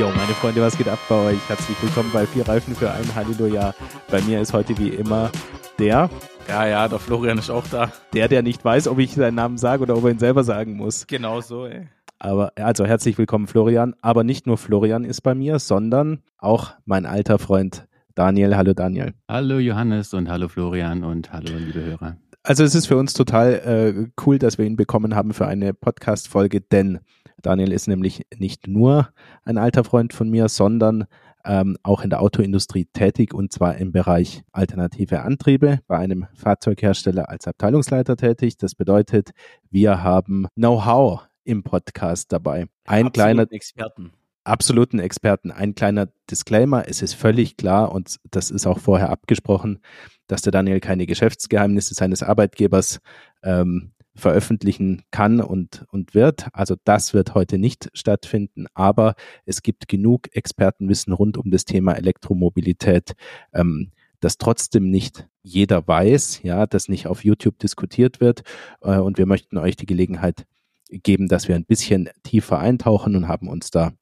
[0.00, 1.48] Jo, meine Freunde, was geht ab bei euch?
[1.50, 3.74] Herzlich willkommen bei Vier Reifen für ein Halleluja.
[4.10, 5.30] Bei mir ist heute wie immer
[5.78, 6.08] der,
[6.48, 7.92] Ja, ja, der Florian ist auch da.
[8.14, 10.78] der, der nicht weiß, ob ich seinen Namen sage oder ob er ihn selber sagen
[10.78, 11.06] muss.
[11.06, 11.88] Genau so, ey.
[12.18, 13.94] Aber also herzlich willkommen, Florian.
[14.00, 18.56] Aber nicht nur Florian ist bei mir, sondern auch mein alter Freund Daniel.
[18.56, 19.12] Hallo Daniel.
[19.28, 22.16] Hallo Johannes und hallo Florian und hallo liebe Hörer.
[22.42, 25.74] Also es ist für uns total äh, cool, dass wir ihn bekommen haben für eine
[25.74, 27.00] Podcast-Folge, denn
[27.42, 29.08] Daniel ist nämlich nicht nur
[29.44, 31.06] ein alter Freund von mir, sondern
[31.44, 37.28] ähm, auch in der Autoindustrie tätig und zwar im Bereich alternative Antriebe bei einem Fahrzeughersteller
[37.28, 38.56] als Abteilungsleiter tätig.
[38.58, 39.30] Das bedeutet,
[39.70, 42.66] wir haben Know-how im Podcast dabei.
[42.84, 44.12] Ein Absoluten kleiner Experten.
[44.44, 45.50] absoluten Experten.
[45.50, 49.80] Ein kleiner Disclaimer, es ist völlig klar und das ist auch vorher abgesprochen,
[50.26, 53.00] dass der Daniel keine Geschäftsgeheimnisse seines Arbeitgebers
[53.42, 56.48] ähm, veröffentlichen kann und, und wird.
[56.52, 61.94] Also das wird heute nicht stattfinden, aber es gibt genug Expertenwissen rund um das Thema
[61.94, 63.12] Elektromobilität,
[63.52, 68.42] ähm, das trotzdem nicht jeder weiß, ja, das nicht auf YouTube diskutiert wird.
[68.82, 70.46] Äh, und wir möchten euch die Gelegenheit
[70.90, 73.92] geben, dass wir ein bisschen tiefer eintauchen und haben uns da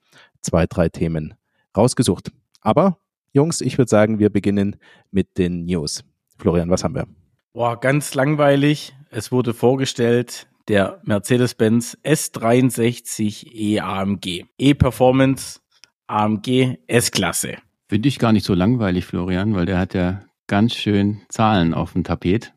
[0.41, 1.35] zwei, drei Themen
[1.77, 2.33] rausgesucht.
[2.61, 2.99] Aber
[3.33, 4.77] Jungs, ich würde sagen, wir beginnen
[5.11, 6.05] mit den News.
[6.39, 7.07] Florian, was haben wir?
[7.53, 8.95] Boah, ganz langweilig.
[9.11, 14.45] Es wurde vorgestellt der Mercedes-Benz S63 E AMG.
[14.59, 15.61] E-Performance
[16.07, 17.57] AMG S-Klasse.
[17.89, 21.95] Finde ich gar nicht so langweilig, Florian, weil der hat ja ganz schön Zahlen auf
[21.95, 22.53] dem Tapet.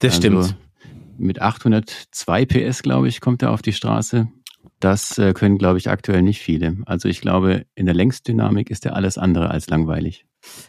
[0.00, 0.56] Das Also stimmt.
[1.16, 4.28] Mit 802 PS, glaube ich, kommt er auf die Straße.
[4.80, 6.76] Das äh, können, glaube ich, aktuell nicht viele.
[6.86, 10.26] Also ich glaube, in der Längsdynamik ist er alles andere als langweilig.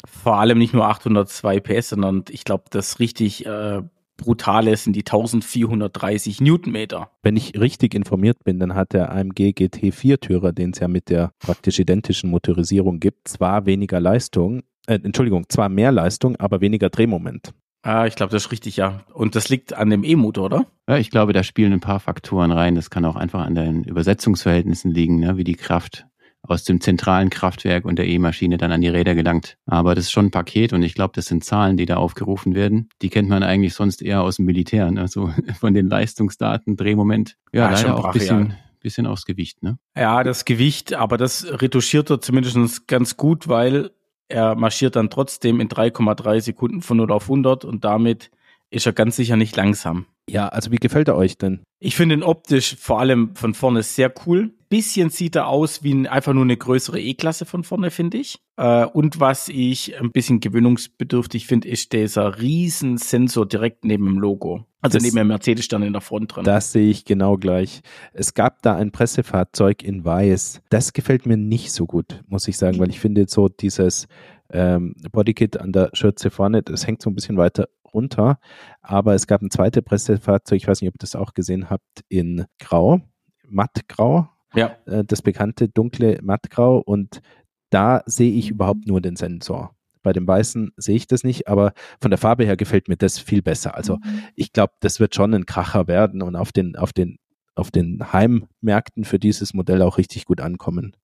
[0.07, 3.83] Vor allem nicht nur 802 PS, sondern ich glaube, das richtig äh,
[4.19, 7.09] brutale sind die 1430 Newtonmeter.
[7.23, 11.09] Wenn ich richtig informiert bin, dann hat der AMG GT Viertürer, den es ja mit
[11.09, 16.89] der praktisch identischen Motorisierung gibt, zwar weniger Leistung, äh, Entschuldigung, zwar mehr Leistung, aber weniger
[16.89, 17.53] Drehmoment.
[17.81, 19.05] Ah, ich glaube, das ist richtig, ja.
[19.13, 20.65] Und das liegt an dem E-Motor, oder?
[20.87, 22.75] Ja, ich glaube, da spielen ein paar Faktoren rein.
[22.75, 25.37] Das kann auch einfach an den Übersetzungsverhältnissen liegen, ne?
[25.37, 26.05] wie die Kraft
[26.41, 29.57] aus dem zentralen Kraftwerk und der E-Maschine dann an die Räder gelangt.
[29.65, 32.55] Aber das ist schon ein Paket und ich glaube, das sind Zahlen, die da aufgerufen
[32.55, 32.89] werden.
[33.01, 35.07] Die kennt man eigentlich sonst eher aus dem Militär, ne?
[35.07, 37.35] so von den Leistungsdaten, Drehmoment.
[37.51, 39.61] Ja, schon leider auch ein bisschen, bisschen aufs Gewicht.
[39.63, 39.77] Ne?
[39.95, 43.91] Ja, das Gewicht, aber das retuschiert er zumindest ganz gut, weil
[44.27, 48.31] er marschiert dann trotzdem in 3,3 Sekunden von 0 auf 100 und damit
[48.69, 50.05] ist er ganz sicher nicht langsam.
[50.29, 51.63] Ja, also wie gefällt er euch denn?
[51.79, 54.53] Ich finde ihn optisch vor allem von vorne sehr cool.
[54.69, 58.39] Bisschen sieht er aus wie ein, einfach nur eine größere E-Klasse von vorne, finde ich.
[58.55, 64.19] Äh, und was ich ein bisschen gewöhnungsbedürftig finde, ist dieser riesen Sensor direkt neben dem
[64.19, 64.65] Logo.
[64.81, 66.45] Also Das- neben dem Mercedes-Stern in der Front dran.
[66.45, 67.81] Das sehe ich genau gleich.
[68.13, 70.61] Es gab da ein Pressefahrzeug in Weiß.
[70.69, 74.07] Das gefällt mir nicht so gut, muss ich sagen, weil ich finde so dieses
[74.51, 78.39] ähm, Bodykit an der Schürze vorne, das hängt so ein bisschen weiter runter.
[78.81, 82.03] Aber es gab ein zweites Pressefahrzeug, ich weiß nicht, ob ihr das auch gesehen habt,
[82.07, 83.01] in Grau,
[83.47, 84.75] mattgrau, ja.
[84.85, 86.79] äh, das bekannte dunkle mattgrau.
[86.79, 87.21] Und
[87.69, 89.75] da sehe ich überhaupt nur den Sensor.
[90.01, 93.19] Bei dem Weißen sehe ich das nicht, aber von der Farbe her gefällt mir das
[93.19, 93.75] viel besser.
[93.75, 93.99] Also
[94.35, 97.17] ich glaube, das wird schon ein Kracher werden und auf den, auf den,
[97.53, 100.95] auf den Heimmärkten für dieses Modell auch richtig gut ankommen.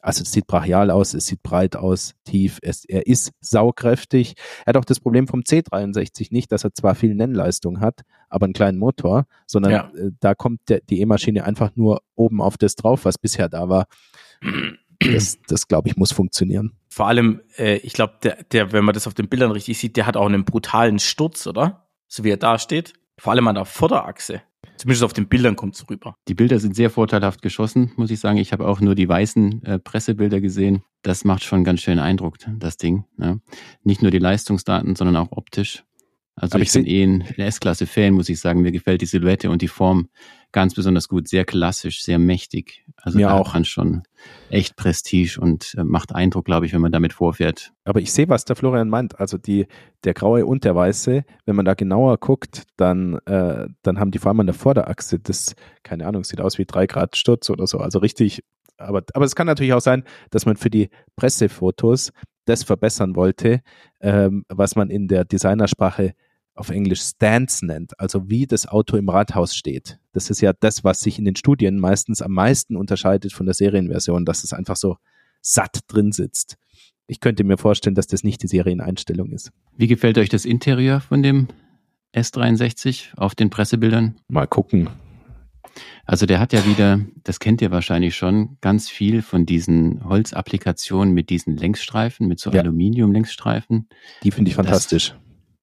[0.00, 4.34] Also es sieht brachial aus, es sieht breit aus, tief, es, er ist saugkräftig.
[4.64, 8.44] Er hat auch das Problem vom C63 nicht, dass er zwar viel Nennleistung hat, aber
[8.44, 9.90] einen kleinen Motor, sondern Ja.
[9.96, 13.68] äh, da kommt der, die E-Maschine einfach nur oben auf das drauf, was bisher da
[13.68, 13.86] war.
[15.00, 16.72] Das, das glaube ich, muss funktionieren.
[16.88, 19.96] Vor allem, äh, ich glaube, der, der, wenn man das auf den Bildern richtig sieht,
[19.96, 21.88] der hat auch einen brutalen Sturz, oder?
[22.06, 22.92] So wie er da steht.
[23.18, 24.42] Vor allem an der Vorderachse.
[24.80, 26.16] Zumindest auf den Bildern kommt es rüber.
[26.26, 28.38] Die Bilder sind sehr vorteilhaft geschossen, muss ich sagen.
[28.38, 30.82] Ich habe auch nur die weißen äh, Pressebilder gesehen.
[31.02, 33.04] Das macht schon ganz schön Eindruck, das Ding.
[33.18, 33.42] Ne?
[33.82, 35.84] Nicht nur die Leistungsdaten, sondern auch optisch.
[36.34, 38.62] Also Aber ich, ich bin eh ein S-Klasse-Fan, muss ich sagen.
[38.62, 40.08] Mir gefällt die Silhouette und die Form
[40.52, 41.28] ganz besonders gut.
[41.28, 42.84] Sehr klassisch, sehr mächtig.
[42.96, 43.54] Also Mir da auch.
[43.54, 44.02] hat schon
[44.50, 47.72] echt Prestige und äh, macht Eindruck, glaube ich, wenn man damit vorfährt.
[47.84, 49.18] Aber ich sehe, was der Florian meint.
[49.20, 49.66] Also die,
[50.04, 54.18] der graue und der weiße, wenn man da genauer guckt, dann, äh, dann haben die
[54.18, 57.66] vor allem an der Vorderachse das, keine Ahnung, sieht aus wie drei Grad Sturz oder
[57.66, 57.78] so.
[57.78, 58.42] Also richtig,
[58.76, 62.12] aber, aber es kann natürlich auch sein, dass man für die Pressefotos
[62.46, 63.60] das verbessern wollte,
[64.00, 66.14] ähm, was man in der Designersprache
[66.60, 69.98] auf Englisch Stance nennt, also wie das Auto im Rathaus steht.
[70.12, 73.54] Das ist ja das, was sich in den Studien meistens am meisten unterscheidet von der
[73.54, 74.96] Serienversion, dass es einfach so
[75.42, 76.56] satt drin sitzt.
[77.06, 79.50] Ich könnte mir vorstellen, dass das nicht die Serieneinstellung ist.
[79.76, 81.48] Wie gefällt euch das Interieur von dem
[82.14, 84.16] S63 auf den Pressebildern?
[84.28, 84.90] Mal gucken.
[86.04, 91.14] Also der hat ja wieder, das kennt ihr wahrscheinlich schon, ganz viel von diesen Holzapplikationen
[91.14, 92.60] mit diesen Längsstreifen, mit so Ja.
[92.62, 93.88] Aluminium-Längsstreifen.
[94.24, 95.14] Die finde ich Das- fantastisch.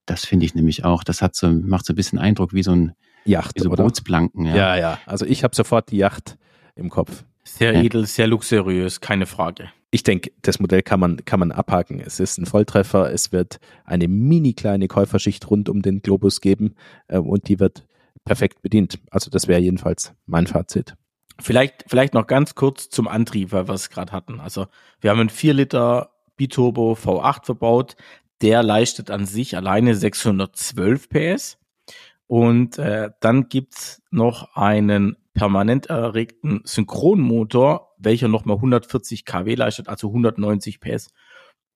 [0.08, 1.04] Das finde ich nämlich auch.
[1.04, 2.94] Das hat so, macht so ein bisschen Eindruck wie so ein
[3.26, 3.84] Yacht, wie so oder?
[3.84, 4.46] Bootsplanken.
[4.46, 4.56] Ja.
[4.56, 5.00] Ja, ja.
[5.06, 6.38] Also ich habe sofort die Yacht
[6.76, 7.24] im Kopf.
[7.44, 7.82] Sehr Ja.
[7.84, 9.70] edel, sehr luxuriös, keine Frage.
[9.92, 12.00] Ich denke, das Modell kann man, kann man abhaken.
[12.00, 13.12] Es ist ein Volltreffer.
[13.12, 16.76] Es wird eine mini kleine Käuferschicht rund um den Globus geben
[17.08, 17.86] äh, und die wird
[18.26, 19.00] perfekt bedient.
[19.12, 20.96] Also das wäre jedenfalls mein Fazit.
[21.40, 24.40] Vielleicht, vielleicht noch ganz kurz zum Antrieb, weil wir es gerade hatten.
[24.40, 24.68] Also
[25.02, 27.96] wir haben einen 4 Liter Biturbo V8 verbaut.
[28.42, 31.58] Der leistet an sich alleine 612 PS.
[32.28, 40.10] Und äh, dann gibt's noch einen permanent erregten Synchronmotor, welcher nochmal 140 kW leistet, also
[40.10, 41.14] 190 PS.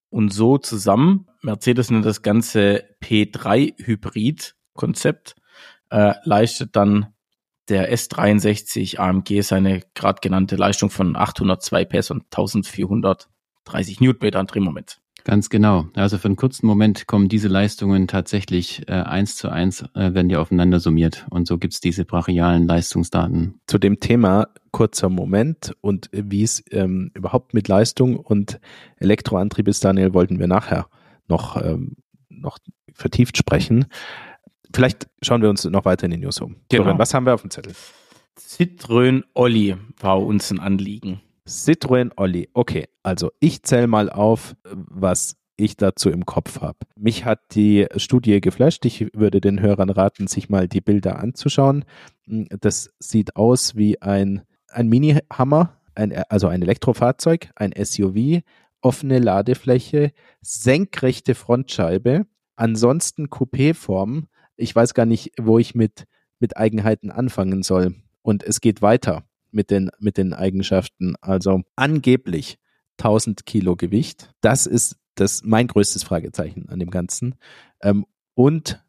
[0.09, 5.37] Und so zusammen, Mercedes nennt das ganze P3-Hybrid-Konzept,
[5.89, 7.13] äh, leistet dann
[7.69, 15.00] der S63 AMG seine gerade genannte Leistung von 802 PS und 1430 Newtonmeter an Drehmoment.
[15.23, 15.85] Ganz genau.
[15.95, 20.29] Also für einen kurzen Moment kommen diese Leistungen tatsächlich äh, eins zu eins, äh, werden
[20.29, 21.27] die aufeinander summiert.
[21.29, 23.59] Und so gibt's diese brachialen Leistungsdaten.
[23.67, 28.59] Zu dem Thema kurzer Moment und wie es ähm, überhaupt mit Leistung und
[28.97, 30.87] Elektroantrieb ist, Daniel, wollten wir nachher
[31.27, 31.97] noch, ähm,
[32.29, 32.57] noch
[32.93, 33.85] vertieft sprechen.
[34.73, 36.55] Vielleicht schauen wir uns noch weiter in den News um.
[36.69, 36.83] Genau.
[36.83, 37.73] Florian, was haben wir auf dem Zettel?
[38.39, 41.21] Citroën Olli war uns ein Anliegen.
[41.47, 42.49] Citroën Olli.
[42.53, 46.79] Okay, also ich zähle mal auf, was ich dazu im Kopf habe.
[46.95, 48.85] Mich hat die Studie geflasht.
[48.85, 51.85] Ich würde den Hörern raten, sich mal die Bilder anzuschauen.
[52.25, 58.41] Das sieht aus wie ein, ein Mini-Hammer, ein, also ein Elektrofahrzeug, ein SUV,
[58.81, 64.27] offene Ladefläche, senkrechte Frontscheibe, ansonsten Coupé-Form.
[64.55, 66.05] Ich weiß gar nicht, wo ich mit,
[66.39, 67.95] mit Eigenheiten anfangen soll.
[68.23, 71.15] Und es geht weiter mit den, mit den Eigenschaften.
[71.21, 72.57] Also angeblich
[72.97, 74.31] 1000 Kilo Gewicht.
[74.41, 77.35] Das ist das mein größtes Fragezeichen an dem Ganzen.
[77.81, 78.83] Ähm, und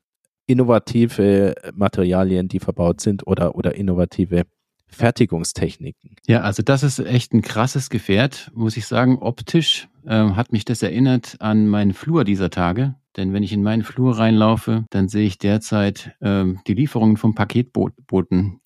[0.47, 4.45] innovative Materialien, die verbaut sind oder, oder innovative
[4.87, 6.17] Fertigungstechniken.
[6.27, 9.19] Ja, also das ist echt ein krasses Gefährt, muss ich sagen.
[9.19, 12.95] Optisch ähm, hat mich das erinnert an meinen Flur dieser Tage.
[13.17, 17.35] Denn wenn ich in meinen Flur reinlaufe, dann sehe ich derzeit ähm, die Lieferungen vom
[17.35, 18.61] Paketboten.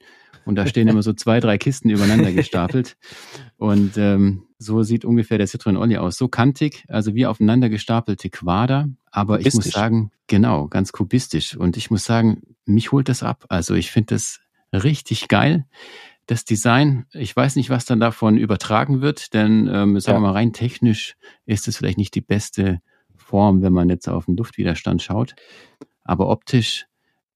[0.46, 2.96] Und da stehen immer so zwei, drei Kisten übereinander gestapelt.
[3.58, 6.16] Und ähm, so sieht ungefähr der Citroën Olli aus.
[6.16, 8.88] So kantig, also wie aufeinander gestapelte Quader.
[9.10, 11.56] Aber ich muss sagen, genau, ganz kubistisch.
[11.56, 13.44] Und ich muss sagen, mich holt das ab.
[13.48, 14.40] Also ich finde das
[14.72, 15.66] richtig geil.
[16.26, 20.22] Das Design, ich weiß nicht, was dann davon übertragen wird, denn ähm, sagen Ja.
[20.22, 22.80] wir mal rein technisch ist es vielleicht nicht die beste
[23.16, 25.34] Form, wenn man jetzt auf den Luftwiderstand schaut.
[26.04, 26.86] Aber optisch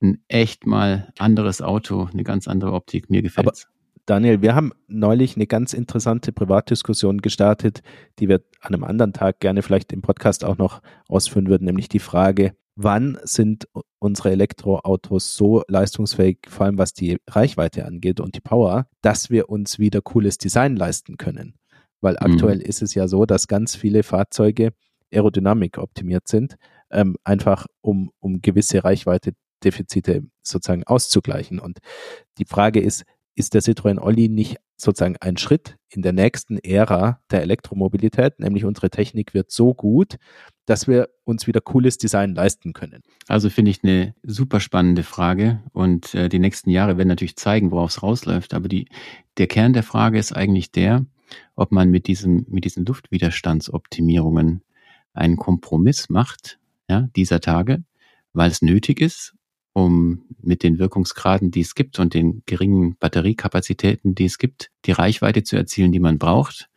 [0.02, 3.11] ein echt mal anderes Auto, eine ganz andere Optik.
[3.11, 3.69] Mir gefällt's.
[4.06, 7.82] Daniel, wir haben neulich eine ganz interessante Privatdiskussion gestartet,
[8.19, 11.88] die wir an einem anderen Tag gerne vielleicht im Podcast auch noch ausführen würden, nämlich
[11.88, 13.69] die Frage, wann sind
[13.99, 19.49] unsere Elektroautos so leistungsfähig, vor allem was die Reichweite angeht und die Power, dass wir
[19.49, 21.55] uns wieder cooles Design leisten können.
[22.00, 22.32] Weil Mhm.
[22.32, 24.73] aktuell ist es ja so, dass ganz viele Fahrzeuge
[25.12, 26.56] Aerodynamik optimiert sind,
[26.91, 28.82] ähm, einfach um, um gewisse
[29.60, 31.58] Reichweite-Defizite sozusagen auszugleichen.
[31.58, 31.78] Und
[32.38, 33.04] die Frage ist,
[33.34, 38.64] ist der Citroën Olli nicht sozusagen ein Schritt in der nächsten Ära der Elektromobilität, nämlich
[38.64, 40.16] unsere Technik wird so gut,
[40.66, 43.02] dass wir uns wieder cooles Design leisten können.
[43.28, 47.70] Also finde ich eine super spannende Frage und äh, die nächsten Jahre werden natürlich zeigen,
[47.70, 48.54] worauf es rausläuft.
[48.54, 48.88] Aber die,
[49.37, 51.04] der Kern der Frage ist eigentlich der,
[51.56, 54.62] ob man mit diesem, mit diesen Luftwiderstandsoptimierungen
[55.12, 56.58] einen Kompromiss macht,
[56.88, 57.85] ja, dieser Tage,
[58.32, 59.35] weil es nötig ist,
[59.72, 64.92] um mit den Wirkungsgraden, die es gibt und den geringen Batteriekapazitäten, die es gibt, die
[64.92, 66.68] Reichweite zu erzielen, die man braucht.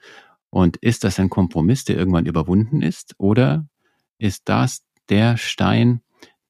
[0.49, 3.15] Und ist das ein Kompromiss, der irgendwann überwunden ist?
[3.17, 3.67] Oder
[4.19, 6.01] ist das der Stein,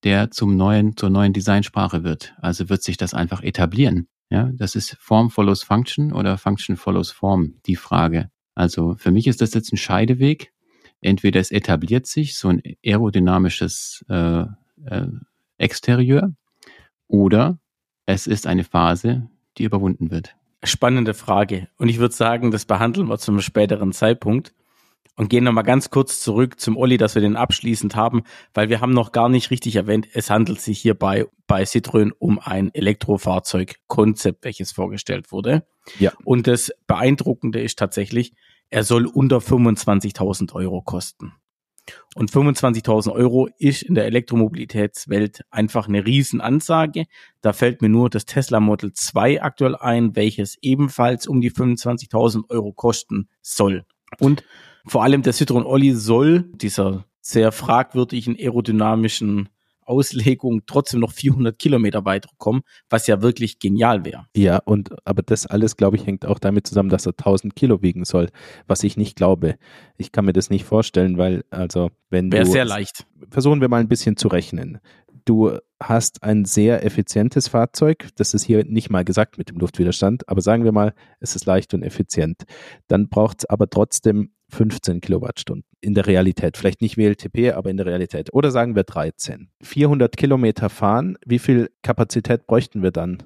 [0.04, 2.34] der zum neuen, zur neuen Designsprache wird?
[2.42, 4.08] Also wird sich das einfach etablieren?
[4.30, 8.30] Ja, das ist Form follows Function oder Function follows Form, die Frage.
[8.56, 10.52] Also für mich ist das jetzt ein Scheideweg.
[11.02, 14.46] Entweder es etabliert sich so ein aerodynamisches äh,
[14.86, 15.08] äh,
[15.64, 16.34] Exterieur
[17.08, 17.58] oder
[18.06, 20.36] es ist eine Phase, die überwunden wird.
[20.64, 21.68] Spannende Frage.
[21.78, 24.54] Und ich würde sagen, das behandeln wir zum späteren Zeitpunkt
[25.16, 28.82] und gehen nochmal ganz kurz zurück zum Olli, dass wir den abschließend haben, weil wir
[28.82, 34.44] haben noch gar nicht richtig erwähnt, es handelt sich hierbei bei Citroën um ein Elektrofahrzeugkonzept,
[34.44, 35.66] welches vorgestellt wurde.
[36.00, 36.12] Ja.
[36.24, 38.34] Und das Beeindruckende ist tatsächlich,
[38.70, 41.34] er soll unter 25.000 Euro kosten.
[42.16, 47.06] Und 25.000 Euro ist in der Elektromobilitätswelt einfach eine Riesenansage.
[47.42, 52.50] Da fällt mir nur das Tesla Model 2 aktuell ein, welches ebenfalls um die 25.000
[52.50, 53.86] Euro kosten soll.
[54.20, 54.44] Und
[54.86, 59.50] vor allem der Citroen Olli soll dieser sehr fragwürdigen aerodynamischen
[59.86, 64.26] Auslegung trotzdem noch 400 Kilometer weiterkommen, was ja wirklich genial wäre.
[64.36, 67.82] Ja, und aber das alles, glaube ich, hängt auch damit zusammen, dass er 1000 Kilo
[67.82, 68.30] wiegen soll,
[68.68, 69.56] was ich nicht glaube.
[69.98, 73.06] Ich kann mir das nicht vorstellen, weil, also, wenn Wäre sehr leicht.
[73.30, 74.80] Versuchen wir mal ein bisschen zu rechnen.
[75.26, 80.28] Du hast ein sehr effizientes Fahrzeug, das ist hier nicht mal gesagt mit dem Luftwiderstand,
[80.28, 82.44] aber sagen wir mal, es ist leicht und effizient.
[82.88, 86.58] Dann braucht es aber trotzdem 15 Kilowattstunden in der Realität.
[86.58, 88.34] Vielleicht nicht WLTP, aber in der Realität.
[88.34, 89.50] Oder sagen wir 13.
[89.62, 93.24] 400 Kilometer fahren, wie viel Kapazität bräuchten wir dann?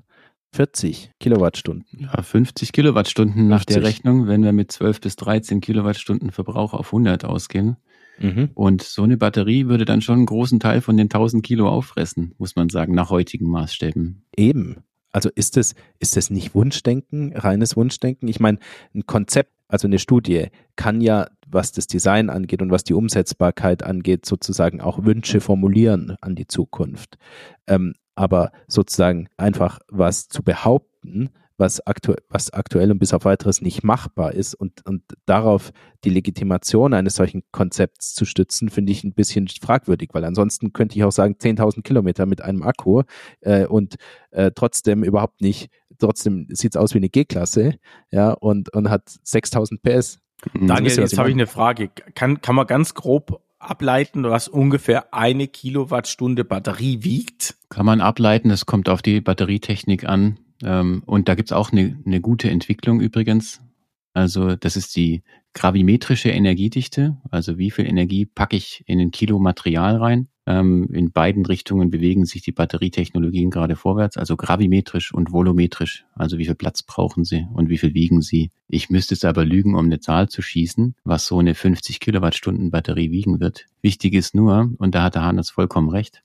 [0.54, 2.10] 40 Kilowattstunden.
[2.12, 3.76] Ja, 50 Kilowattstunden nach 50.
[3.76, 7.78] der Rechnung, wenn wir mit 12 bis 13 Kilowattstunden Verbrauch auf 100 ausgehen.
[8.20, 8.50] Mhm.
[8.56, 12.34] Und so eine Batterie würde dann schon einen großen Teil von den 1000 Kilo auffressen,
[12.38, 14.24] muss man sagen, nach heutigen Maßstäben.
[14.36, 14.78] Eben.
[15.12, 18.28] Also ist es, ist es nicht Wunschdenken, reines Wunschdenken?
[18.28, 18.60] Ich meine,
[18.96, 23.84] ein Konzept also eine Studie kann ja, was das Design angeht und was die Umsetzbarkeit
[23.84, 27.18] angeht, sozusagen auch Wünsche formulieren an die Zukunft.
[27.68, 33.62] Ähm, aber sozusagen einfach was zu behaupten, was, aktu was aktuell und bis auf weiteres
[33.62, 35.72] nicht machbar ist und, und darauf
[36.04, 40.98] die Legitimation eines solchen Konzepts zu stützen, finde ich ein bisschen fragwürdig, weil ansonsten könnte
[40.98, 43.04] ich auch sagen 10.000 Kilometer mit einem Akku
[43.42, 43.96] äh, und
[44.32, 47.76] äh, trotzdem überhaupt nicht, trotzdem sieht es aus wie eine G-Klasse
[48.12, 50.20] ja, und, und hat 6.000 PS.
[50.54, 50.68] Mhm.
[50.68, 51.90] Daniel, jetzt habe ich eine Frage.
[52.14, 57.56] Kann, kann man ganz grob ableiten, was ungefähr eine Kilowattstunde Batterie wiegt?
[57.70, 60.40] Kann man ableiten, es kommt auf die Batterietechnik an.
[60.64, 63.62] Ähm, und da gibt's auch eine, eine gute Entwicklung übrigens.
[64.14, 65.22] Also das ist die
[65.54, 70.28] gravimetrische Energiedichte, also wie viel Energie packe ich in ein Kilo Material rein.
[70.46, 76.38] Ähm, in beiden Richtungen bewegen sich die Batterietechnologien gerade vorwärts, also gravimetrisch und volumetrisch, also
[76.38, 78.52] wie viel Platz brauchen sie und wie viel wiegen sie.
[78.68, 82.72] Ich müsste es aber lügen, um eine Zahl zu schießen, was so eine 50 Kilowattstunden
[82.72, 83.66] Batterie wiegen wird.
[83.82, 86.24] Wichtig ist nur, und da hat der Hannes vollkommen recht,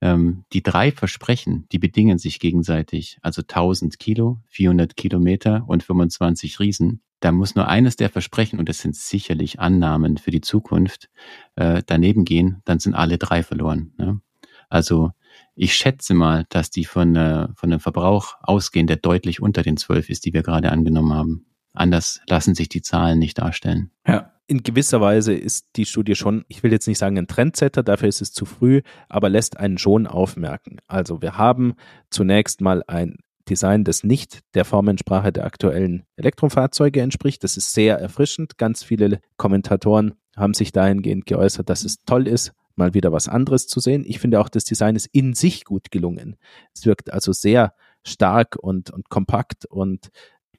[0.00, 6.60] ähm, die drei Versprechen, die bedingen sich gegenseitig, also 1000 Kilo, 400 Kilometer und 25
[6.60, 7.00] Riesen.
[7.20, 11.08] Da muss nur eines der Versprechen, und das sind sicherlich Annahmen für die Zukunft,
[11.54, 13.92] äh, daneben gehen, dann sind alle drei verloren.
[13.96, 14.20] Ne?
[14.68, 15.12] Also
[15.54, 19.76] ich schätze mal, dass die von, äh, von einem Verbrauch ausgehen, der deutlich unter den
[19.76, 21.46] zwölf ist, die wir gerade angenommen haben.
[21.76, 23.90] Anders lassen sich die Zahlen nicht darstellen.
[24.06, 27.82] Ja, in gewisser Weise ist die Studie schon, ich will jetzt nicht sagen ein Trendsetter,
[27.82, 30.78] dafür ist es zu früh, aber lässt einen schon aufmerken.
[30.86, 31.74] Also wir haben
[32.10, 33.16] zunächst mal ein
[33.48, 37.44] Design, das nicht der Formensprache der aktuellen Elektrofahrzeuge entspricht.
[37.44, 38.58] Das ist sehr erfrischend.
[38.58, 43.66] Ganz viele Kommentatoren haben sich dahingehend geäußert, dass es toll ist, mal wieder was anderes
[43.66, 44.04] zu sehen.
[44.06, 46.36] Ich finde auch, das Design ist in sich gut gelungen.
[46.74, 47.72] Es wirkt also sehr
[48.04, 50.10] stark und, und kompakt und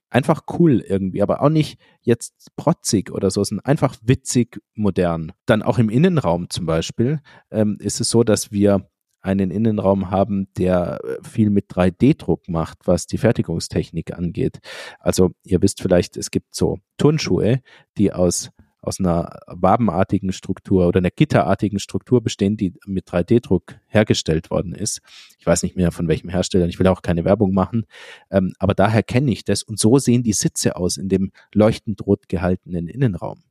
[0.09, 5.33] einfach cool irgendwie, aber auch nicht jetzt protzig oder so, sondern einfach witzig modern.
[5.45, 7.19] Dann auch im Innenraum zum Beispiel
[7.51, 8.89] ähm, ist es so, dass wir
[9.21, 14.59] einen Innenraum haben, der äh, viel mit 3D-Druck macht, was die Fertigungstechnik angeht.
[14.99, 17.61] Also ihr wisst vielleicht, es gibt so Turnschuhe,
[17.97, 18.51] die aus
[18.87, 25.01] aus einer wabenartigen Struktur oder einer gitterartigen Struktur bestehen, die mit 3D-Druck hergestellt worden ist.
[25.37, 27.85] Ich weiß nicht mehr von welchem Hersteller, ich will auch keine Werbung machen,
[28.31, 32.05] ähm, aber daher kenne ich das und so sehen die Sitze aus in dem leuchtend
[32.05, 33.43] rot gehaltenen Innenraum.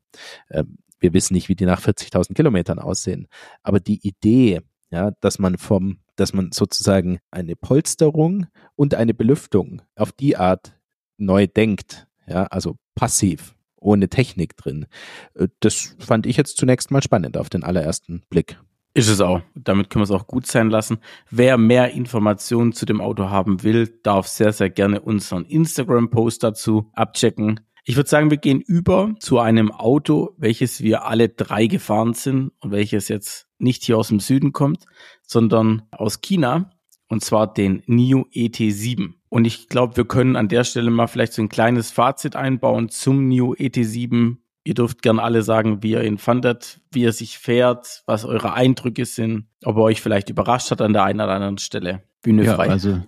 [0.51, 3.29] Ähm, wir wissen nicht, wie die nach 40.000 Kilometern aussehen,
[3.63, 9.83] aber die Idee, ja, dass man vom, dass man sozusagen eine Polsterung und eine Belüftung
[9.95, 10.79] auf die Art
[11.19, 13.56] neu denkt, ja, also passiv,
[13.87, 14.87] ohne Technik drin.
[15.35, 18.59] Äh, das fand ich jetzt zunächst mal spannend auf den allerersten Blick.
[18.93, 19.43] Ist es auch.
[19.55, 20.99] Damit können wir es auch gut sein lassen.
[21.31, 26.91] Wer mehr Informationen zu dem Auto haben will, darf sehr, sehr gerne unseren Instagram-Post dazu
[26.95, 27.61] abchecken.
[27.85, 32.53] Ich würde sagen, wir gehen über zu einem Auto, welches wir alle drei gefahren sind
[32.61, 34.87] und welches jetzt nicht hier aus dem Süden kommt,
[35.23, 36.71] sondern aus China
[37.09, 39.15] und zwar den NIO ET7.
[39.29, 42.89] Und ich glaube, wir können an der Stelle mal vielleicht so ein kleines Fazit einbauen
[42.89, 44.37] zum NIO ET7.
[44.65, 48.55] Ihr dürft gern alle sagen, wie ihr ihn fandet, wie er sich fährt, was eure
[48.55, 52.03] Eindrücke sind, ob er euch vielleicht überrascht hat an der einen oder anderen Stelle.
[52.23, 52.69] Bühne ja, frei.
[52.69, 53.01] Also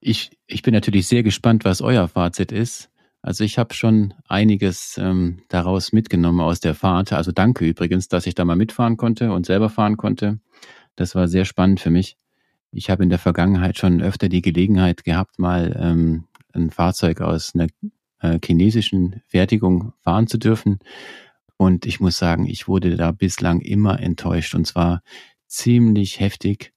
[0.00, 2.90] ich, ich bin natürlich sehr gespannt, was euer Fazit ist.
[3.20, 7.12] Also ich habe schon einiges ähm, daraus mitgenommen aus der Fahrt.
[7.12, 10.38] Also danke übrigens, dass ich da mal mitfahren konnte und selber fahren konnte.
[10.94, 12.16] Das war sehr spannend für mich.
[12.76, 17.54] Ich habe in der Vergangenheit schon öfter die Gelegenheit gehabt, mal ähm, ein Fahrzeug aus
[17.54, 17.68] einer
[18.20, 20.78] äh, chinesischen Fertigung fahren zu dürfen.
[21.56, 25.02] Und ich muss sagen, ich wurde da bislang immer enttäuscht und zwar
[25.46, 26.74] ziemlich heftig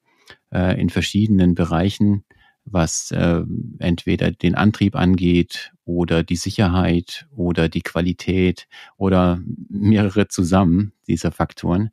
[0.54, 2.24] äh, in verschiedenen Bereichen,
[2.64, 3.42] was äh,
[3.80, 11.90] entweder den Antrieb angeht oder die Sicherheit oder die Qualität oder mehrere zusammen dieser Faktoren.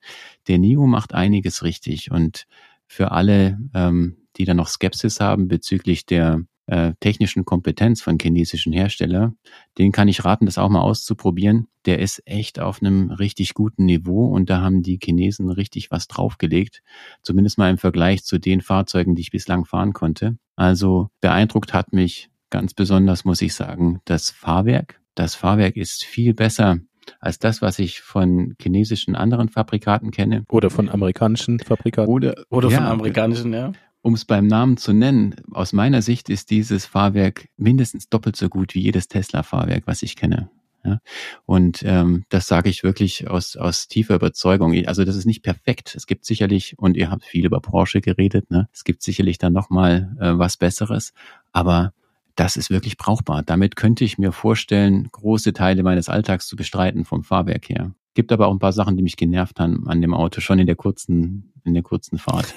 [0.47, 2.47] Der NIO macht einiges richtig und
[2.87, 8.73] für alle, ähm, die da noch Skepsis haben bezüglich der äh, technischen Kompetenz von chinesischen
[8.73, 9.35] Hersteller,
[9.79, 11.69] den kann ich raten, das auch mal auszuprobieren.
[11.85, 16.09] Der ist echt auf einem richtig guten Niveau und da haben die Chinesen richtig was
[16.09, 16.83] draufgelegt.
[17.23, 20.39] Zumindest mal im Vergleich zu den Fahrzeugen, die ich bislang fahren konnte.
[20.57, 25.01] Also beeindruckt hat mich ganz besonders, muss ich sagen, das Fahrwerk.
[25.15, 26.79] Das Fahrwerk ist viel besser
[27.21, 30.45] als das, was ich von chinesischen anderen Fabrikaten kenne.
[30.49, 32.13] Oder von amerikanischen Fabrikaten.
[32.13, 33.73] Oder, oder ja, von amerikanischen, ja
[34.07, 38.49] um es beim Namen zu nennen, aus meiner Sicht ist dieses Fahrwerk mindestens doppelt so
[38.49, 40.49] gut wie jedes Tesla-Fahrwerk, was ich kenne.
[40.85, 41.01] Ja,
[41.45, 44.73] und ähm, das sage ich wirklich aus, aus tiefer Überzeugung.
[44.87, 45.97] Also das ist nicht perfekt.
[45.97, 48.69] Es gibt sicherlich, und ihr habt viel über Porsche geredet, ne?
[48.73, 51.13] es gibt sicherlich dann nochmal äh, was Besseres,
[51.51, 51.93] aber
[52.37, 53.43] das ist wirklich brauchbar.
[53.43, 57.95] Damit könnte ich mir vorstellen, große Teile meines Alltags zu bestreiten vom Fahrwerk her.
[58.15, 60.67] Gibt aber auch ein paar Sachen, die mich genervt haben an dem Auto, schon in
[60.67, 62.55] der kurzen, in der kurzen Fahrt.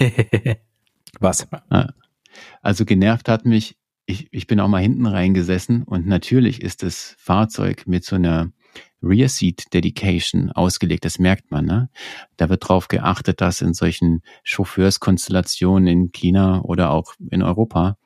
[1.19, 1.47] Was?
[2.61, 7.15] Also genervt hat mich, ich, ich bin auch mal hinten reingesessen und natürlich ist das
[7.17, 8.51] Fahrzeug mit so einer
[9.01, 11.65] Rear Seat Dedication ausgelegt, das merkt man.
[11.65, 11.89] Ne?
[12.37, 17.97] Da wird darauf geachtet, dass in solchen Chauffeurskonstellationen in China oder auch in Europa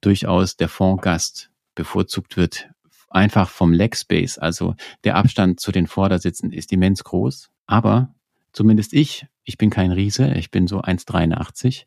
[0.00, 2.70] durchaus der Fondgast bevorzugt wird,
[3.10, 4.38] einfach vom Leg Space.
[4.38, 4.74] Also
[5.04, 8.14] der Abstand zu den Vordersitzen ist immens groß, aber
[8.52, 11.84] zumindest ich ich bin kein Riese, ich bin so 1,83.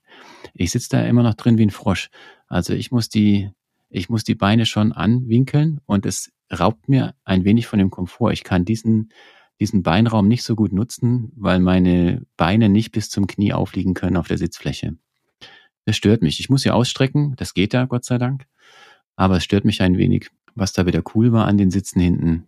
[0.53, 2.09] Ich sitze da immer noch drin wie ein Frosch.
[2.47, 3.49] Also ich muss die,
[3.89, 8.31] ich muss die Beine schon anwinkeln und es raubt mir ein wenig von dem Komfort.
[8.33, 9.11] Ich kann diesen,
[9.59, 14.17] diesen Beinraum nicht so gut nutzen, weil meine Beine nicht bis zum Knie aufliegen können
[14.17, 14.97] auf der Sitzfläche.
[15.85, 16.39] Das stört mich.
[16.39, 18.45] Ich muss sie ausstrecken, das geht ja, Gott sei Dank.
[19.15, 20.29] Aber es stört mich ein wenig.
[20.55, 22.47] Was da wieder cool war an den Sitzen hinten,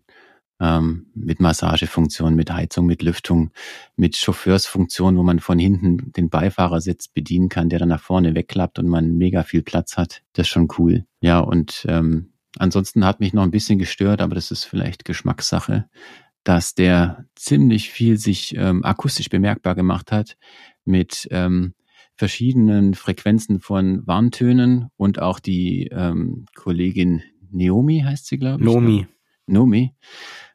[0.60, 3.51] ähm, mit Massagefunktion, mit Heizung, mit Lüftung,
[3.96, 8.79] mit Chauffeursfunktion, wo man von hinten den Beifahrersitz bedienen kann, der dann nach vorne wegklappt
[8.79, 10.24] und man mega viel Platz hat.
[10.33, 11.05] Das ist schon cool.
[11.22, 15.88] Ja, und ähm, ansonsten hat mich noch ein bisschen gestört, aber das ist vielleicht Geschmackssache,
[16.44, 20.38] dass der ziemlich viel sich ähm, akustisch bemerkbar gemacht hat
[20.85, 21.74] mit ähm,
[22.18, 28.66] verschiedenen Frequenzen von Warntönen und auch die ähm, Kollegin Naomi heißt sie, glaube ich.
[28.66, 29.08] Nomi.
[29.46, 29.94] Nomi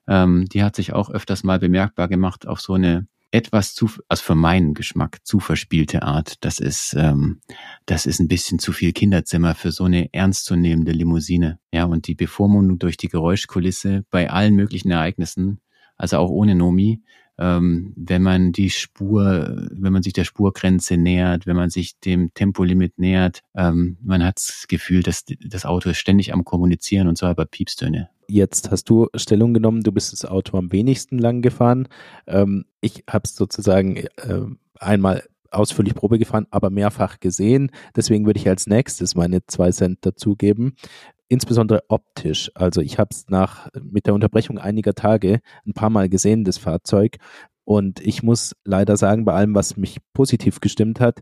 [0.08, 4.22] ähm, die hat sich auch öfters mal bemerkbar gemacht auf so eine etwas zu, also
[4.22, 6.44] für meinen Geschmack zu verspielte Art.
[6.44, 7.40] Das ist, ähm,
[7.86, 11.58] das ist ein bisschen zu viel Kinderzimmer für so eine ernstzunehmende Limousine.
[11.72, 15.60] Ja, und die Bevormundung durch die Geräuschkulisse bei allen möglichen Ereignissen,
[15.96, 17.02] also auch ohne Nomi,
[17.38, 22.32] ähm, wenn man die Spur, wenn man sich der Spurgrenze nähert, wenn man sich dem
[22.34, 27.16] Tempolimit nähert, ähm, man hat das Gefühl, dass das Auto ist ständig am Kommunizieren und
[27.16, 28.10] zwar über Piepstöne.
[28.28, 31.88] Jetzt hast du Stellung genommen, du bist das Auto am wenigsten lang gefahren.
[32.26, 34.40] Ähm, ich habe es sozusagen äh,
[34.78, 37.70] einmal ausführlich Probe gefahren, aber mehrfach gesehen.
[37.94, 40.76] Deswegen würde ich als nächstes meine zwei Cent dazugeben
[41.32, 42.50] insbesondere optisch.
[42.54, 46.58] Also ich habe es nach mit der Unterbrechung einiger Tage ein paar Mal gesehen, das
[46.58, 47.16] Fahrzeug.
[47.64, 51.20] Und ich muss leider sagen, bei allem, was mich positiv gestimmt hat,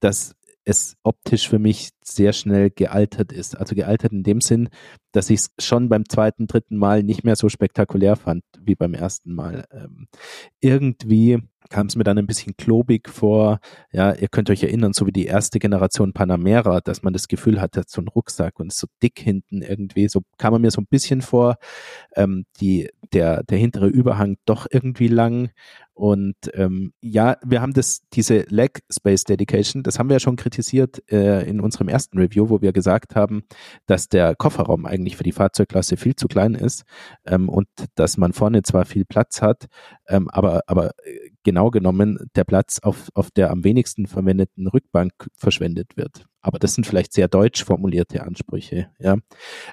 [0.00, 3.54] dass es optisch für mich sehr schnell gealtert ist.
[3.58, 4.70] Also gealtert in dem Sinn,
[5.12, 8.94] dass ich es schon beim zweiten, dritten Mal nicht mehr so spektakulär fand wie beim
[8.94, 9.64] ersten Mal.
[9.72, 10.08] Ähm,
[10.60, 11.38] irgendwie
[11.70, 13.60] kam es mir dann ein bisschen klobig vor.
[13.92, 17.60] Ja, ihr könnt euch erinnern, so wie die erste Generation Panamera, dass man das Gefühl
[17.60, 20.08] hatte, so ein Rucksack und so dick hinten irgendwie.
[20.08, 21.56] So kam man mir so ein bisschen vor.
[22.16, 25.50] Ähm, die, der, der hintere Überhang doch irgendwie lang.
[25.94, 30.36] Und ähm, ja, wir haben das, diese Leg Space Dedication, das haben wir ja schon
[30.36, 33.42] kritisiert äh, in unserem ersten Review, wo wir gesagt haben,
[33.86, 36.84] dass der Kofferraum eigentlich für die Fahrzeugklasse viel zu klein ist
[37.24, 39.66] ähm, und dass man vorne zwar viel Platz hat,
[40.08, 45.12] ähm, aber, aber äh, genau genommen der Platz auf, auf der am wenigsten verwendeten Rückbank
[45.36, 46.24] verschwendet wird.
[46.42, 48.90] Aber das sind vielleicht sehr deutsch formulierte Ansprüche.
[48.98, 49.16] Ja,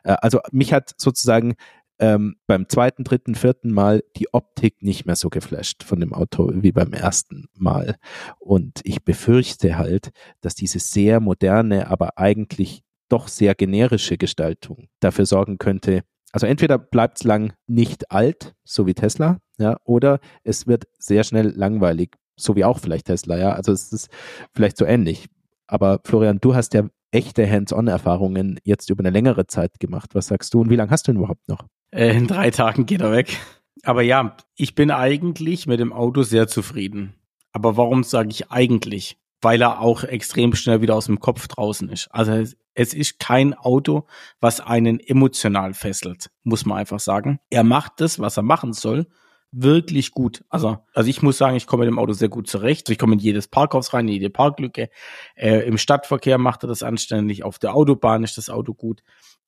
[0.03, 1.55] äh, also mich hat sozusagen
[1.99, 6.51] ähm, beim zweiten, dritten, vierten Mal die Optik nicht mehr so geflasht von dem Auto
[6.53, 7.95] wie beim ersten Mal.
[8.39, 10.11] Und ich befürchte halt,
[10.41, 16.77] dass diese sehr moderne, aber eigentlich doch sehr generische Gestaltung dafür sorgen könnte, also entweder
[16.77, 22.15] bleibt es lang nicht alt, so wie Tesla, ja, oder es wird sehr schnell langweilig,
[22.35, 23.53] so wie auch vielleicht Tesla, ja.
[23.53, 24.09] Also es ist
[24.53, 25.27] vielleicht so ähnlich.
[25.67, 30.13] Aber Florian, du hast ja echte Hands-on-Erfahrungen jetzt über eine längere Zeit gemacht.
[30.13, 31.65] Was sagst du und wie lange hast du ihn überhaupt noch?
[31.91, 33.37] Äh, in drei Tagen geht er weg.
[33.83, 37.13] Aber ja, ich bin eigentlich mit dem Auto sehr zufrieden.
[37.51, 39.17] Aber warum sage ich eigentlich?
[39.41, 42.09] Weil er auch extrem schnell wieder aus dem Kopf draußen ist.
[42.11, 42.43] Also
[42.77, 44.05] es ist kein Auto,
[44.39, 47.39] was einen emotional fesselt, muss man einfach sagen.
[47.49, 49.07] Er macht das, was er machen soll,
[49.51, 50.43] wirklich gut.
[50.49, 52.87] Also, also ich muss sagen, ich komme mit dem Auto sehr gut zurecht.
[52.91, 54.89] Ich komme in jedes Parkhaus rein, in jede Parklücke.
[55.35, 57.43] Äh, Im Stadtverkehr macht er das anständig.
[57.43, 59.01] Auf der Autobahn ist das Auto gut.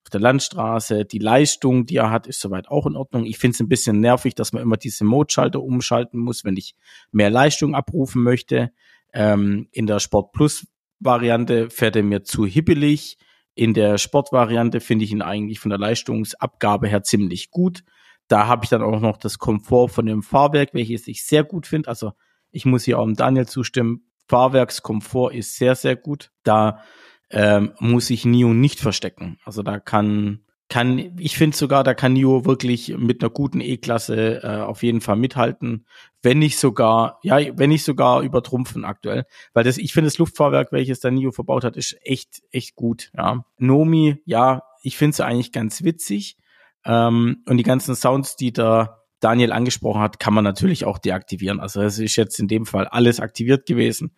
[0.04, 3.26] Auf der Landstraße, die Leistung, die er hat, ist soweit auch in Ordnung.
[3.26, 6.74] Ich finde es ein bisschen nervig, dass man immer diese Mode-Schalter umschalten muss, wenn ich
[7.12, 8.72] mehr Leistung abrufen möchte.
[9.14, 10.66] Ähm, in der Sport Plus
[11.00, 13.18] Variante fährt er mir zu hippelig.
[13.56, 17.84] In der Sportvariante finde ich ihn eigentlich von der Leistungsabgabe her ziemlich gut.
[18.28, 21.68] Da habe ich dann auch noch das Komfort von dem Fahrwerk, welches ich sehr gut
[21.68, 21.90] finde.
[21.90, 22.14] Also
[22.52, 24.06] ich muss hier auch dem Daniel zustimmen.
[24.28, 26.32] Fahrwerkskomfort ist sehr, sehr gut.
[26.44, 26.84] Da
[27.32, 29.40] ähm, muss ich Nio nicht verstecken.
[29.44, 34.44] Also da kann, kann, ich finde sogar, da kann Nio wirklich mit einer guten E-Klasse
[34.44, 35.86] äh, auf jeden Fall mithalten.
[36.22, 39.26] Wenn nicht sogar, ja, wenn nicht sogar übertrumpfen aktuell.
[39.54, 43.12] Weil das, ich finde das Luftfahrwerk, welches der Nio verbaut hat, ist echt, echt gut.
[43.18, 43.44] Ja.
[43.58, 46.38] Nomi, ja, ich finde es eigentlich ganz witzig.
[46.86, 51.60] Ähm, und die ganzen Sounds, die da Daniel angesprochen hat, kann man natürlich auch deaktivieren.
[51.60, 54.16] Also es ist jetzt in dem Fall alles aktiviert gewesen.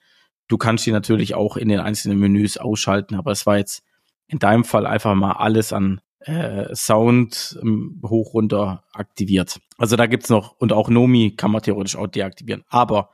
[0.50, 3.84] Du kannst die natürlich auch in den einzelnen Menüs ausschalten, aber es war jetzt
[4.28, 9.60] in deinem Fall einfach mal alles an äh, Sound ähm, hoch runter aktiviert.
[9.78, 12.64] Also da gibt's noch, und auch Nomi kann man theoretisch auch deaktivieren.
[12.70, 13.12] Aber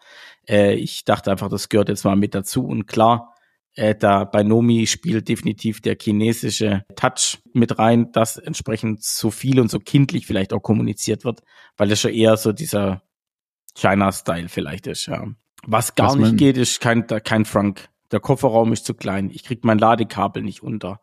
[0.48, 2.66] äh, ich dachte einfach, das gehört jetzt mal mit dazu.
[2.66, 3.34] Und klar,
[3.76, 9.60] äh, da bei Nomi spielt definitiv der chinesische Touch mit rein, dass entsprechend so viel
[9.60, 11.42] und so kindlich vielleicht auch kommuniziert wird,
[11.78, 13.04] weil das schon eher so dieser
[13.76, 15.06] China-Style vielleicht ist.
[15.06, 15.28] Ja.
[15.66, 17.90] Was gar Was nicht geht, ist kein, kein Frank.
[18.12, 19.30] Der Kofferraum ist zu klein.
[19.30, 21.02] Ich krieg mein Ladekabel nicht unter.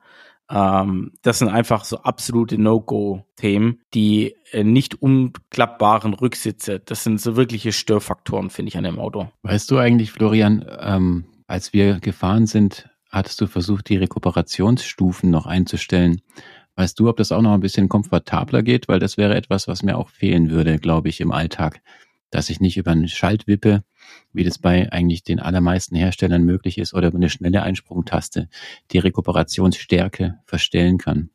[0.50, 6.80] Ähm, das sind einfach so absolute No-Go-Themen, die äh, nicht umklappbaren Rücksitze.
[6.80, 9.28] Das sind so wirkliche Störfaktoren, finde ich, an dem Auto.
[9.42, 15.46] Weißt du eigentlich, Florian, ähm, als wir gefahren sind, hattest du versucht, die Rekuperationsstufen noch
[15.46, 16.20] einzustellen.
[16.76, 18.88] Weißt du, ob das auch noch ein bisschen komfortabler geht?
[18.88, 21.80] Weil das wäre etwas, was mir auch fehlen würde, glaube ich, im Alltag.
[22.34, 23.84] Dass ich nicht über eine Schaltwippe,
[24.32, 28.48] wie das bei eigentlich den allermeisten Herstellern möglich ist, oder über eine schnelle Einsprungtaste
[28.90, 31.30] die Rekuperationsstärke verstellen kann.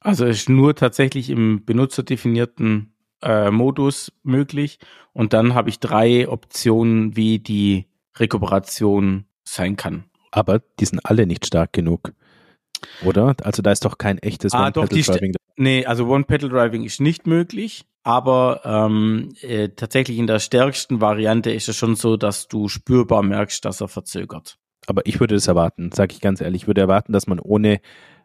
[0.00, 4.80] Also ist nur tatsächlich im benutzerdefinierten äh, Modus möglich.
[5.12, 10.06] Und dann habe ich drei Optionen, wie die Rekuperation sein kann.
[10.32, 12.14] Aber die sind alle nicht stark genug.
[13.04, 13.36] Oder?
[13.44, 15.34] Also da ist doch kein echtes ah, One-Pedal-Driving.
[15.56, 21.68] Nee, also One-Pedal-Driving ist nicht möglich, aber ähm, äh, tatsächlich in der stärksten Variante ist
[21.68, 24.58] es schon so, dass du spürbar merkst, dass er verzögert.
[24.86, 26.62] Aber ich würde es erwarten, sage ich ganz ehrlich.
[26.62, 27.80] Ich würde erwarten, dass man ohne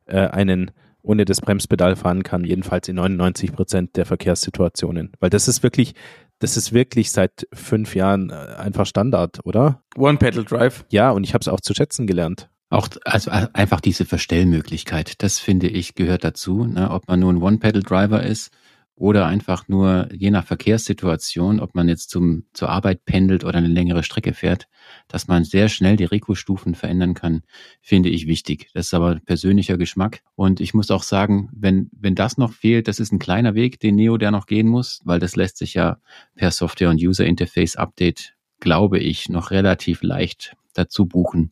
[0.05, 0.71] äh, einen
[1.03, 5.13] ohne das Bremspedal fahren kann, jedenfalls in 99 Prozent der Verkehrssituationen.
[5.19, 5.93] Weil das ist wirklich,
[6.39, 9.81] das ist wirklich seit fünf Jahren äh, einfach Standard, oder?
[9.95, 10.85] One-Pedal-Drive.
[10.89, 12.49] Ja, und ich habe es auch zu schätzen gelernt.
[12.69, 16.65] Auch also einfach diese Verstellmöglichkeit, das finde ich gehört dazu.
[16.65, 16.91] Ne?
[16.91, 18.51] Ob man nur ein One-Pedal-Driver ist
[18.97, 23.67] oder einfach nur je nach Verkehrssituation, ob man jetzt zum, zur Arbeit pendelt oder eine
[23.67, 24.67] längere Strecke fährt,
[25.07, 27.43] dass man sehr schnell die Rekustufen verändern kann,
[27.79, 28.71] finde ich wichtig.
[28.73, 30.23] Das ist aber persönlicher Geschmack.
[30.33, 33.79] Und ich muss auch sagen, wenn, wenn das noch fehlt, das ist ein kleiner Weg,
[33.79, 35.99] den Neo der noch gehen muss, weil das lässt sich ja
[36.33, 41.51] per Software und User Interface Update, glaube ich, noch relativ leicht dazu buchen.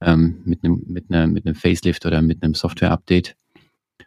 [0.00, 3.34] Ähm, mit einem, mit einer, mit einem Facelift oder mit einem Software Update.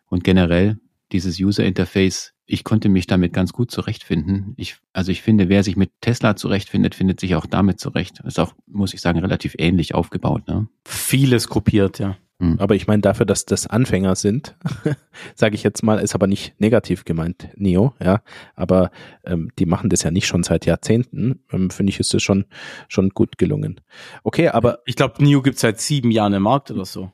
[0.07, 0.77] Und generell
[1.11, 4.53] dieses User Interface ich konnte mich damit ganz gut zurechtfinden.
[4.57, 8.19] Ich, also ich finde, wer sich mit Tesla zurechtfindet, findet sich auch damit zurecht.
[8.25, 10.47] Ist auch, muss ich sagen, relativ ähnlich aufgebaut.
[10.47, 10.67] Ne?
[10.85, 12.17] Vieles kopiert, ja.
[12.39, 12.59] Hm.
[12.59, 14.55] Aber ich meine, dafür, dass das Anfänger sind,
[15.35, 18.21] sage ich jetzt mal, ist aber nicht negativ gemeint, Neo, ja.
[18.55, 18.91] Aber
[19.23, 21.39] ähm, die machen das ja nicht schon seit Jahrzehnten.
[21.51, 22.45] Ähm, Finde ich, ist das schon,
[22.89, 23.79] schon gut gelungen.
[24.23, 24.79] Okay, aber.
[24.85, 27.11] Ich glaube, Neo gibt seit sieben Jahren im Markt oder so.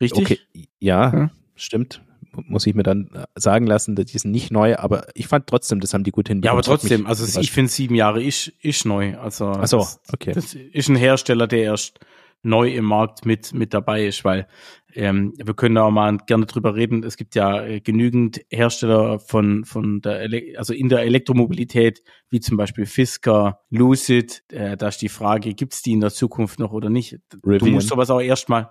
[0.00, 0.22] Richtig?
[0.22, 0.38] Okay,
[0.78, 1.30] ja, hm.
[1.56, 2.00] stimmt
[2.46, 5.80] muss ich mir dann äh, sagen lassen, die sind nicht neu, aber ich fand trotzdem,
[5.80, 6.46] das haben die gut hinbekommen.
[6.46, 9.16] Ja, aber trotzdem, also ich finde sieben Jahre ist, ist neu.
[9.18, 10.32] Also Ach so, okay.
[10.32, 12.00] Das ist ein Hersteller, der erst
[12.42, 14.46] neu im Markt mit, mit dabei ist, weil
[14.94, 17.02] ähm, wir können da auch mal gerne drüber reden.
[17.02, 22.40] Es gibt ja äh, genügend Hersteller von, von der, Ele also in der Elektromobilität, wie
[22.40, 24.44] zum Beispiel Fisker, Lucid.
[24.50, 27.18] Äh, da ist die Frage, gibt's die in der Zukunft noch oder nicht?
[27.44, 27.58] Rivian.
[27.58, 28.70] Du musst sowas auch erstmal,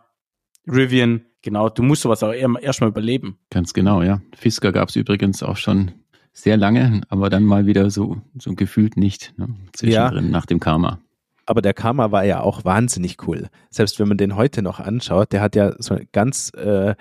[0.68, 3.38] Rivian, genau, du musst sowas auch erstmal überleben.
[3.50, 4.22] Ganz genau, ja.
[4.36, 5.92] Fisker gab es übrigens auch schon
[6.34, 9.56] sehr lange, aber dann mal wieder so, so gefühlt nicht, ne?
[9.74, 10.32] zwischendrin ja.
[10.32, 11.00] nach dem Karma.
[11.46, 13.48] Aber der Karma war ja auch wahnsinnig cool.
[13.70, 16.94] Selbst wenn man den heute noch anschaut, der hat ja so ganz äh,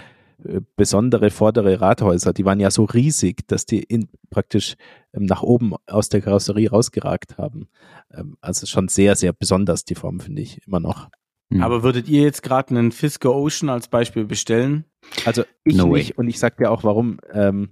[0.45, 4.77] äh, besondere vordere Rathäuser, die waren ja so riesig, dass die in, praktisch
[5.15, 7.69] ähm, nach oben aus der Karosserie rausgeragt haben.
[8.13, 11.09] Ähm, also schon sehr, sehr besonders die Form, finde ich, immer noch.
[11.49, 11.63] Mhm.
[11.63, 14.85] Aber würdet ihr jetzt gerade einen Fisker Ocean als Beispiel bestellen?
[15.25, 16.15] Also ich no nicht way.
[16.17, 17.19] und ich sag dir auch warum.
[17.33, 17.71] Ähm,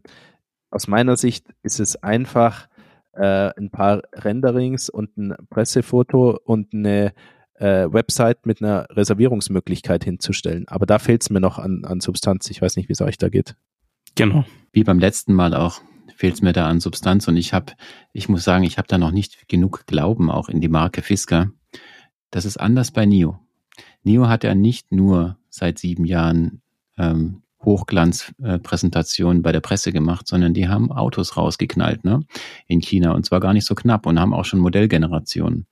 [0.71, 2.69] aus meiner Sicht ist es einfach
[3.13, 7.13] äh, ein paar Renderings und ein Pressefoto und eine
[7.55, 10.67] äh, Website mit einer Reservierungsmöglichkeit hinzustellen.
[10.69, 12.51] Aber da fehlt es mir noch an, an Substanz.
[12.51, 13.57] Ich weiß nicht, wie es euch da geht.
[14.17, 14.45] Genau.
[14.73, 15.81] Wie beim letzten Mal auch
[16.17, 17.73] fehlt es mir da an Substanz und ich habe,
[18.13, 21.51] ich muss sagen, ich habe da noch nicht genug Glauben auch in die Marke Fisker.
[22.31, 23.44] Das ist anders bei NIO.
[24.05, 26.63] NIO hat ja nicht nur seit sieben Jahren
[26.97, 32.21] ähm, Hochglanzpräsentationen äh, bei der Presse gemacht, sondern die haben Autos rausgeknallt ne,
[32.67, 35.67] in China und zwar gar nicht so knapp und haben auch schon Modellgenerationen.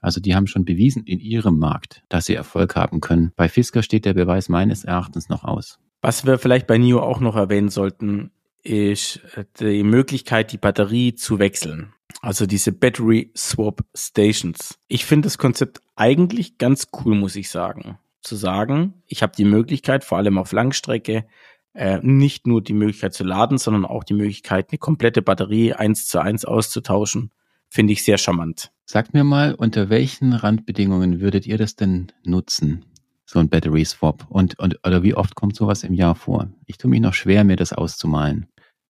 [0.00, 3.32] Also die haben schon bewiesen in ihrem Markt, dass sie Erfolg haben können.
[3.36, 5.78] Bei Fisker steht der Beweis meines Erachtens noch aus.
[6.00, 8.30] Was wir vielleicht bei NIO auch noch erwähnen sollten,
[8.62, 9.20] ist
[9.58, 11.92] die Möglichkeit, die Batterie zu wechseln.
[12.22, 14.78] Also diese Battery Swap Stations.
[14.88, 17.98] Ich finde das Konzept eigentlich ganz cool, muss ich sagen.
[18.22, 21.26] Zu sagen, ich habe die Möglichkeit, vor allem auf Langstrecke,
[21.74, 26.06] äh, nicht nur die Möglichkeit zu laden, sondern auch die Möglichkeit, eine komplette Batterie eins
[26.06, 27.30] zu eins auszutauschen
[27.70, 28.72] finde ich sehr charmant.
[28.84, 32.84] Sagt mir mal, unter welchen Randbedingungen würdet ihr das denn nutzen?
[33.24, 34.26] So ein Battery Swap.
[34.28, 36.48] Und, und, oder wie oft kommt sowas im Jahr vor?
[36.66, 38.48] Ich tue mich noch schwer, mir das auszumalen.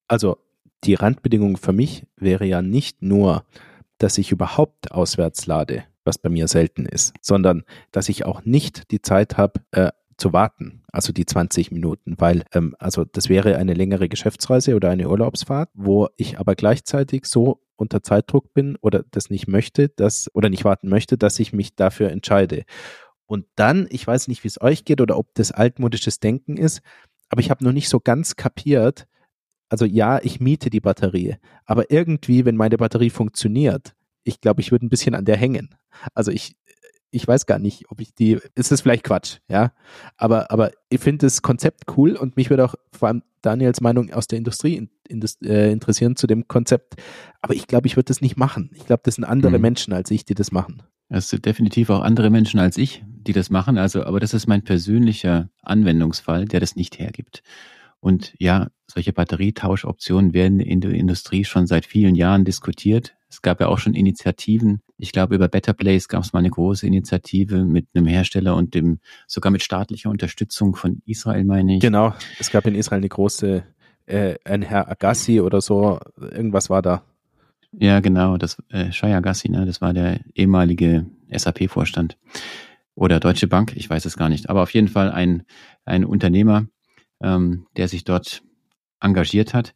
[0.08, 0.38] Also,
[0.84, 3.44] die Randbedingung für mich wäre ja nicht nur,
[3.98, 8.90] dass ich überhaupt auswärts lade, was bei mir selten ist, sondern dass ich auch nicht
[8.90, 13.56] die Zeit habe, äh, zu warten, also die 20 Minuten, weil ähm, also das wäre
[13.56, 19.04] eine längere Geschäftsreise oder eine Urlaubsfahrt, wo ich aber gleichzeitig so unter Zeitdruck bin oder
[19.12, 22.64] das nicht möchte, dass oder nicht warten möchte, dass ich mich dafür entscheide.
[23.26, 26.82] Und dann, ich weiß nicht, wie es euch geht oder ob das altmodisches Denken ist,
[27.28, 29.06] aber ich habe noch nicht so ganz kapiert.
[29.68, 33.94] Also ja, ich miete die Batterie, aber irgendwie, wenn meine Batterie funktioniert,
[34.30, 35.74] ich glaube, ich würde ein bisschen an der hängen.
[36.14, 36.56] Also ich,
[37.10, 39.72] ich weiß gar nicht, ob ich die, ist das vielleicht Quatsch, ja.
[40.16, 44.12] Aber, aber ich finde das Konzept cool und mich würde auch vor allem Daniels Meinung
[44.12, 46.94] aus der Industrie in, in das, äh, interessieren zu dem Konzept.
[47.42, 48.70] Aber ich glaube, ich würde das nicht machen.
[48.74, 49.62] Ich glaube, das sind andere mhm.
[49.62, 50.82] Menschen als ich, die das machen.
[51.08, 53.78] Es sind definitiv auch andere Menschen als ich, die das machen.
[53.78, 57.42] Also, aber das ist mein persönlicher Anwendungsfall, der das nicht hergibt.
[57.98, 63.14] Und ja, solche Batterietauschoptionen werden in der Industrie schon seit vielen Jahren diskutiert.
[63.30, 64.82] Es gab ja auch schon Initiativen.
[64.98, 68.74] Ich glaube, über Better Place gab es mal eine große Initiative mit einem Hersteller und
[68.74, 71.80] dem, sogar mit staatlicher Unterstützung von Israel, meine ich.
[71.80, 73.62] Genau, es gab in Israel eine große,
[74.06, 77.04] äh, ein Herr Agassi oder so, irgendwas war da.
[77.72, 82.18] Ja, genau, das äh, Shai Agassi, ne, das war der ehemalige SAP-Vorstand.
[82.96, 84.50] Oder Deutsche Bank, ich weiß es gar nicht.
[84.50, 85.44] Aber auf jeden Fall ein,
[85.84, 86.66] ein Unternehmer,
[87.22, 88.42] ähm, der sich dort
[89.00, 89.74] engagiert hat.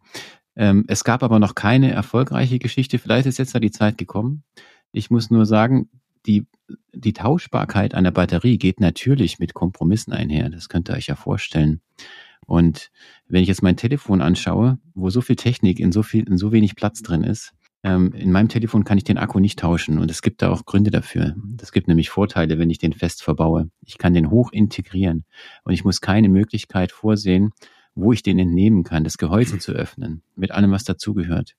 [0.57, 2.99] Ähm, es gab aber noch keine erfolgreiche Geschichte.
[2.99, 4.45] Vielleicht ist jetzt da die Zeit gekommen.
[4.93, 5.89] Ich muss nur sagen,
[6.27, 6.47] die,
[6.93, 10.49] die Tauschbarkeit einer Batterie geht natürlich mit Kompromissen einher.
[10.49, 11.81] Das könnt ihr euch ja vorstellen.
[12.47, 12.91] Und
[13.27, 16.53] wenn ich jetzt mein Telefon anschaue, wo so viel Technik in so viel, in so
[16.53, 20.11] wenig Platz drin ist, ähm, in meinem Telefon kann ich den Akku nicht tauschen und
[20.11, 21.37] es gibt da auch Gründe dafür.
[21.61, 23.71] Es gibt nämlich Vorteile, wenn ich den fest verbaue.
[23.83, 25.25] Ich kann den hoch integrieren
[25.65, 27.53] und ich muss keine Möglichkeit vorsehen,
[27.95, 31.55] wo ich den entnehmen kann, das Gehäuse zu öffnen, mit allem, was dazugehört.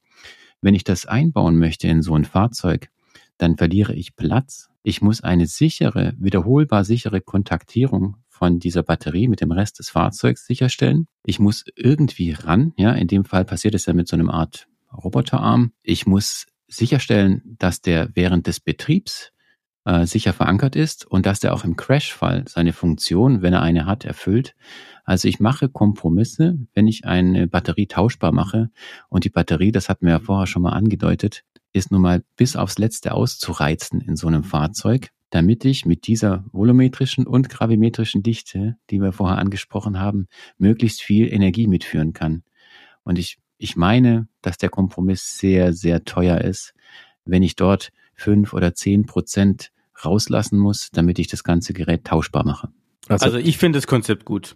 [0.61, 2.89] Wenn ich das einbauen möchte in so ein Fahrzeug,
[3.37, 4.69] dann verliere ich Platz.
[4.83, 10.45] Ich muss eine sichere, wiederholbar sichere Kontaktierung von dieser Batterie mit dem Rest des Fahrzeugs
[10.45, 11.07] sicherstellen.
[11.25, 14.67] Ich muss irgendwie ran, ja, in dem Fall passiert es ja mit so einem Art
[14.91, 15.71] Roboterarm.
[15.83, 19.31] Ich muss sicherstellen, dass der während des Betriebs
[19.85, 23.85] äh, sicher verankert ist und dass der auch im Crashfall seine Funktion, wenn er eine
[23.85, 24.55] hat, erfüllt.
[25.03, 28.71] Also ich mache Kompromisse, wenn ich eine Batterie tauschbar mache
[29.09, 32.55] und die Batterie, das hatten wir ja vorher schon mal angedeutet, ist nun mal bis
[32.55, 38.77] aufs Letzte auszureizen in so einem Fahrzeug, damit ich mit dieser volumetrischen und gravimetrischen Dichte,
[38.89, 42.43] die wir vorher angesprochen haben, möglichst viel Energie mitführen kann.
[43.03, 46.73] Und ich, ich meine, dass der Kompromiss sehr, sehr teuer ist,
[47.25, 49.71] wenn ich dort fünf oder zehn Prozent
[50.03, 52.69] rauslassen muss, damit ich das ganze Gerät tauschbar mache.
[53.07, 54.55] Also, also ich finde das Konzept gut.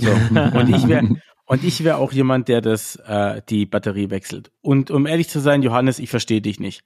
[0.00, 0.10] So.
[0.30, 1.16] und ich wäre
[1.46, 4.50] und ich wäre auch jemand, der das äh, die Batterie wechselt.
[4.62, 6.82] Und um ehrlich zu sein, Johannes, ich verstehe dich nicht.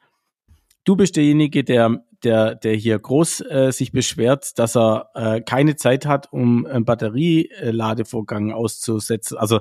[0.84, 5.76] Du bist derjenige, der der der hier groß äh, sich beschwert, dass er äh, keine
[5.76, 9.60] Zeit hat, um einen Batterieladevorgang auszusetzen, also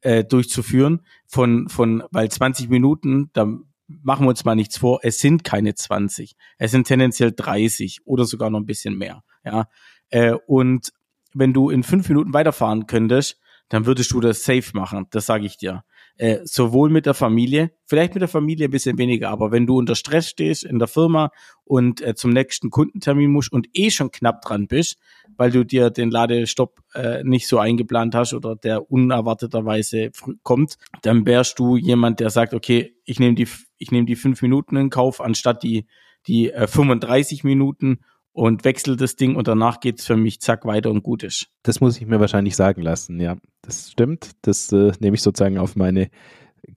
[0.00, 3.46] äh, durchzuführen von von weil 20 Minuten, da
[3.86, 8.24] machen wir uns mal nichts vor, es sind keine 20, es sind tendenziell 30 oder
[8.24, 9.22] sogar noch ein bisschen mehr.
[9.44, 9.68] Ja,
[10.10, 10.92] äh, und
[11.34, 15.46] wenn du in fünf Minuten weiterfahren könntest, dann würdest du das safe machen, das sage
[15.46, 15.84] ich dir.
[16.16, 19.78] Äh, sowohl mit der Familie, vielleicht mit der Familie ein bisschen weniger, aber wenn du
[19.78, 21.30] unter Stress stehst in der Firma
[21.64, 24.98] und äh, zum nächsten Kundentermin musst und eh schon knapp dran bist,
[25.36, 30.12] weil du dir den Ladestopp äh, nicht so eingeplant hast oder der unerwarteterweise
[30.44, 33.48] kommt, dann wärst du jemand, der sagt, okay, ich nehme die,
[33.84, 35.86] ich nehme die fünf Minuten in Kauf anstatt die
[36.26, 38.00] die äh, 35 Minuten
[38.32, 41.48] und wechsle das Ding und danach geht's für mich zack weiter und gut ist.
[41.62, 43.36] Das muss ich mir wahrscheinlich sagen lassen, ja.
[43.62, 44.32] Das stimmt.
[44.42, 46.08] Das äh, nehme ich sozusagen auf meine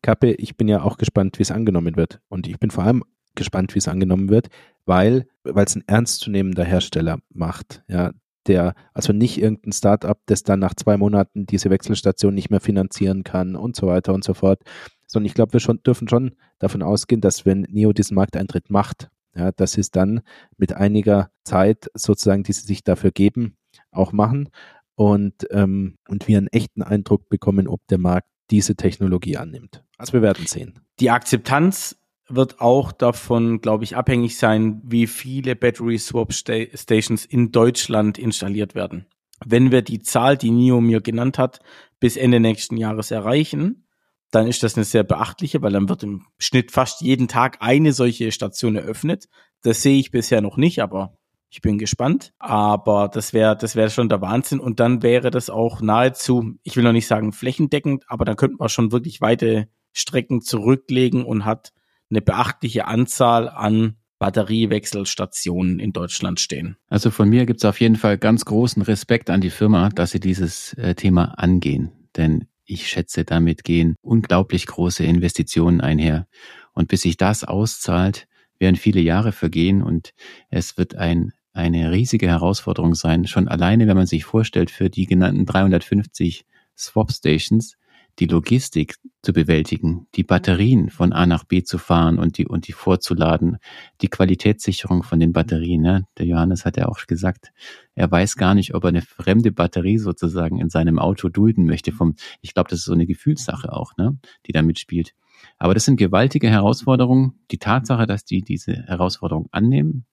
[0.02, 0.34] Kappe.
[0.34, 2.20] Ich bin ja auch gespannt, wie es angenommen wird.
[2.30, 3.04] Und ich bin vor allem
[3.36, 4.50] gespannt, wie es angenommen wird,
[4.86, 8.12] weil weil es ein ernstzunehmender Hersteller macht, ja,
[8.48, 13.24] der also nicht irgendein Startup, das dann nach zwei Monaten diese Wechselstation nicht mehr finanzieren
[13.24, 14.62] kann und so weiter und so fort,
[15.08, 19.10] sondern ich glaube, wir schon, dürfen schon davon ausgehen, dass wenn NEO diesen Markteintritt macht
[19.38, 20.22] ja, dass sie es dann
[20.58, 23.56] mit einiger Zeit sozusagen, die sie sich dafür geben,
[23.92, 24.50] auch machen
[24.96, 29.84] und, ähm, und wir einen echten Eindruck bekommen, ob der Markt diese Technologie annimmt.
[29.98, 30.80] Also wir werden sehen.
[31.00, 31.98] Die Akzeptanz
[32.30, 38.76] wird auch davon, glaube ich, abhängig sein, wie viele Battery Swap Stations in Deutschland installiert
[38.76, 39.06] werden.
[39.46, 41.60] Wenn wir die Zahl, die NIO mir genannt hat,
[42.00, 43.87] bis Ende nächsten Jahres erreichen,
[44.32, 47.94] dann ist das eine sehr beachtliche, weil dann wird im Schnitt fast jeden Tag eine
[47.94, 49.30] solche Station eröffnet.
[49.64, 51.18] Das sehe ich bisher noch nicht, aber
[51.50, 52.34] ich bin gespannt.
[52.40, 54.60] Aber das wäre, das wäre schon der Wahnsinn.
[54.60, 58.58] Und dann wäre das auch nahezu, ich will noch nicht sagen flächendeckend, aber dann könnte
[58.60, 61.72] man schon wirklich weite Strecken zurücklegen und hat
[62.10, 66.78] eine beachtliche Anzahl an Batteriewechselstationen in Deutschland stehen.
[66.90, 70.12] Also von mir gibt es auf jeden Fall ganz großen Respekt an die Firma, dass
[70.12, 71.92] sie dieses äh, Thema angehen.
[72.16, 76.28] Denn ich schätze, damit gehen unglaublich große Investitionen einher.
[76.74, 78.28] Und bis sich das auszahlt,
[78.60, 80.14] werden viele Jahre vergehen und
[80.50, 83.26] es wird ein, eine riesige Herausforderung sein.
[83.26, 86.46] Schon alleine, wenn man sich vorstellt, für die genannten 350
[86.78, 87.78] Swap Stations
[88.20, 92.68] die Logistik zu bewältigen, die Batterien von A nach B zu fahren und die, und
[92.68, 93.58] die vorzuladen,
[94.02, 95.82] die Qualitätssicherung von den Batterien.
[95.82, 96.06] Ne?
[96.18, 97.52] Der Johannes hat ja auch gesagt,
[97.94, 101.92] er weiß gar nicht, ob er eine fremde Batterie sozusagen in seinem Auto dulden möchte.
[101.92, 104.18] Vom, ich glaube, das ist so eine Gefühlssache auch, ne?
[104.48, 105.14] die da mitspielt.
[105.58, 107.40] Aber das sind gewaltige Herausforderungen.
[107.52, 110.06] Die Tatsache, dass die diese Herausforderung annehmen,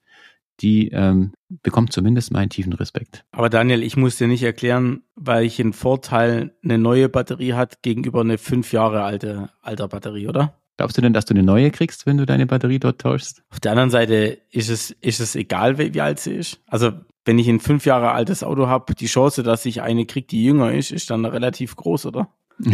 [0.61, 3.25] die ähm, bekommt zumindest meinen tiefen Respekt.
[3.33, 7.83] Aber Daniel, ich muss dir nicht erklären, weil ich einen Vorteil eine neue Batterie hat
[7.83, 10.61] gegenüber eine fünf Jahre alte alter Batterie, oder?
[10.77, 13.45] Glaubst du denn, dass du eine neue kriegst, wenn du deine Batterie dort tauschst?
[13.51, 16.61] Auf der anderen Seite ist es, ist es egal, wie, wie alt sie ist.
[16.67, 16.93] Also
[17.25, 20.45] wenn ich ein fünf Jahre altes Auto habe, die Chance, dass ich eine kriege, die
[20.45, 22.29] jünger ist, ist dann relativ groß, oder?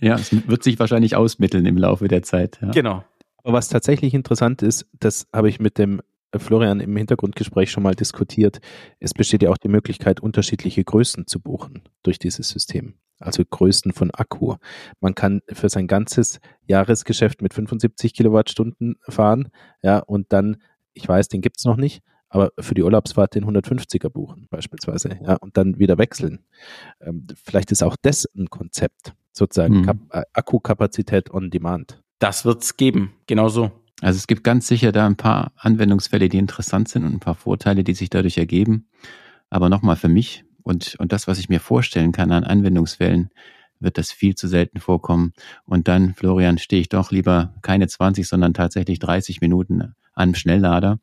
[0.00, 2.58] ja, es wird sich wahrscheinlich ausmitteln im Laufe der Zeit.
[2.60, 2.70] Ja.
[2.70, 3.04] Genau.
[3.42, 6.00] Aber was tatsächlich interessant ist, das habe ich mit dem
[6.38, 8.60] Florian im Hintergrundgespräch schon mal diskutiert,
[9.00, 12.94] es besteht ja auch die Möglichkeit, unterschiedliche Größen zu buchen durch dieses System.
[13.18, 14.56] Also Größen von Akku.
[15.00, 19.48] Man kann für sein ganzes Jahresgeschäft mit 75 Kilowattstunden fahren,
[19.82, 20.56] ja, und dann,
[20.92, 25.36] ich weiß, den gibt's noch nicht, aber für die Urlaubsfahrt den 150er buchen beispielsweise, ja,
[25.36, 26.40] und dann wieder wechseln.
[27.00, 30.08] Ähm, vielleicht ist auch das ein Konzept, sozusagen mhm.
[30.32, 32.02] Akkukapazität on Demand.
[32.18, 33.70] Das wird's geben, genau so.
[34.00, 37.34] Also es gibt ganz sicher da ein paar Anwendungsfälle, die interessant sind und ein paar
[37.34, 38.88] Vorteile, die sich dadurch ergeben.
[39.50, 43.30] Aber nochmal für mich und, und das, was ich mir vorstellen kann an Anwendungsfällen,
[43.80, 45.32] wird das viel zu selten vorkommen.
[45.64, 50.98] Und dann, Florian, stehe ich doch lieber keine 20, sondern tatsächlich 30 Minuten einem Schnelllader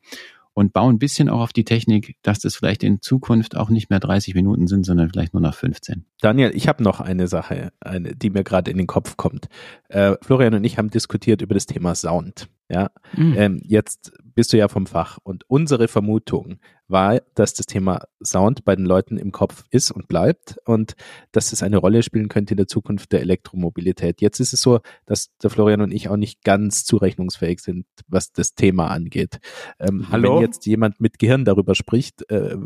[0.54, 3.88] und baue ein bisschen auch auf die Technik, dass das vielleicht in Zukunft auch nicht
[3.88, 6.04] mehr 30 Minuten sind, sondern vielleicht nur noch 15.
[6.20, 9.48] Daniel, ich habe noch eine Sache, eine, die mir gerade in den Kopf kommt.
[9.88, 12.48] Äh, Florian und ich haben diskutiert über das Thema Sound.
[12.72, 13.34] Ja, mhm.
[13.36, 16.58] ähm, jetzt bist du ja vom Fach und unsere Vermutung
[16.88, 20.94] war, dass das Thema Sound bei den Leuten im Kopf ist und bleibt und
[21.32, 24.22] dass es eine Rolle spielen könnte in der Zukunft der Elektromobilität.
[24.22, 28.32] Jetzt ist es so, dass der Florian und ich auch nicht ganz zurechnungsfähig sind, was
[28.32, 29.40] das Thema angeht.
[29.78, 30.36] Ähm, Hallo?
[30.36, 32.56] Wenn jetzt jemand mit Gehirn darüber spricht, äh,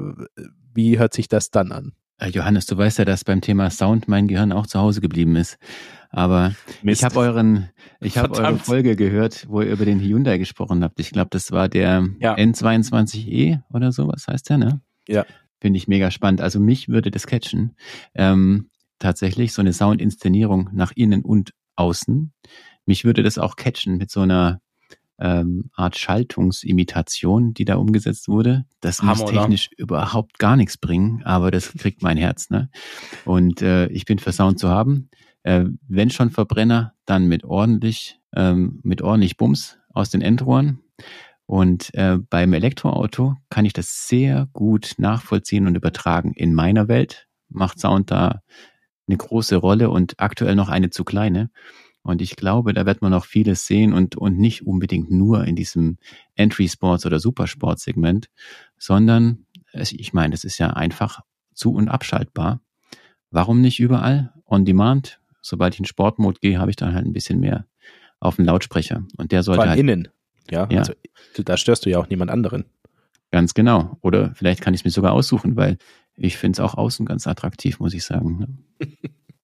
[0.73, 1.95] wie hört sich das dann an?
[2.19, 5.37] Äh, Johannes, du weißt ja, dass beim Thema Sound mein Gehirn auch zu Hause geblieben
[5.37, 5.59] ist.
[6.16, 7.02] Aber Mist.
[7.02, 7.68] ich habe euren,
[8.00, 10.98] ich habe eure Folge gehört, wo ihr über den Hyundai gesprochen habt.
[10.98, 12.35] Ich glaube, das war der ja.
[12.37, 14.81] N22e oder sowas heißt der, ne?
[15.07, 15.26] Ja.
[15.61, 16.40] Finde ich mega spannend.
[16.40, 17.77] Also mich würde das catchen.
[18.14, 22.33] Ähm, tatsächlich so eine Soundinszenierung nach innen und außen.
[22.87, 24.62] Mich würde das auch catchen mit so einer
[25.19, 28.64] ähm, Art Schaltungsimitation, die da umgesetzt wurde.
[28.81, 29.83] Das Hammer, muss technisch oder?
[29.83, 32.48] überhaupt gar nichts bringen, aber das kriegt mein Herz.
[32.48, 32.71] Ne?
[33.27, 35.10] Und äh, ich bin für Sound zu haben.
[35.47, 40.81] Äh, wenn schon Verbrenner, dann mit ordentlich, ähm, mit ordentlich Bums aus den Endrohren.
[41.47, 46.33] Und äh, beim Elektroauto kann ich das sehr gut nachvollziehen und übertragen.
[46.33, 48.42] In meiner Welt macht Sound da
[49.07, 51.51] eine große Rolle und aktuell noch eine zu kleine.
[52.03, 55.55] Und ich glaube, da wird man noch vieles sehen und, und nicht unbedingt nur in
[55.55, 55.99] diesem
[56.35, 58.31] Entry Sports oder Supersport Segment,
[58.79, 61.21] sondern ich meine, es ist ja einfach
[61.55, 62.61] zu- und abschaltbar.
[63.31, 64.33] Warum nicht überall?
[64.44, 65.21] On Demand.
[65.47, 67.67] Sobald ich in Sportmode gehe, habe ich dann halt ein bisschen mehr
[68.19, 69.05] auf dem Lautsprecher.
[69.17, 69.79] Und der sollte Vor halt.
[69.79, 70.09] innen.
[70.51, 70.81] Ja, Ja.
[70.81, 70.92] Also,
[71.44, 72.65] da störst du ja auch niemand anderen.
[73.31, 73.97] Ganz genau.
[74.01, 75.79] Oder vielleicht kann ich es mir sogar aussuchen, weil
[76.17, 78.38] ich finde es auch außen ganz attraktiv, muss ich sagen.
[78.38, 78.88] ne?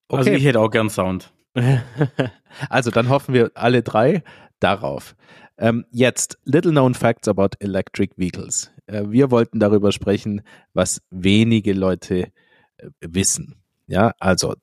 [0.09, 0.37] Also Okay.
[0.39, 1.33] ich hätte auch gern Sound.
[2.69, 4.23] also dann hoffen wir alle drei
[4.61, 5.15] darauf.
[5.57, 8.71] Ähm, jetzt, little known facts about electric vehicles.
[8.87, 10.43] Äh, wir wollten darüber sprechen,
[10.75, 12.33] was wenige Leute
[12.79, 13.55] äh, wissen.
[13.87, 14.55] Ja, also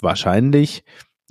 [0.00, 0.84] wahrscheinlich,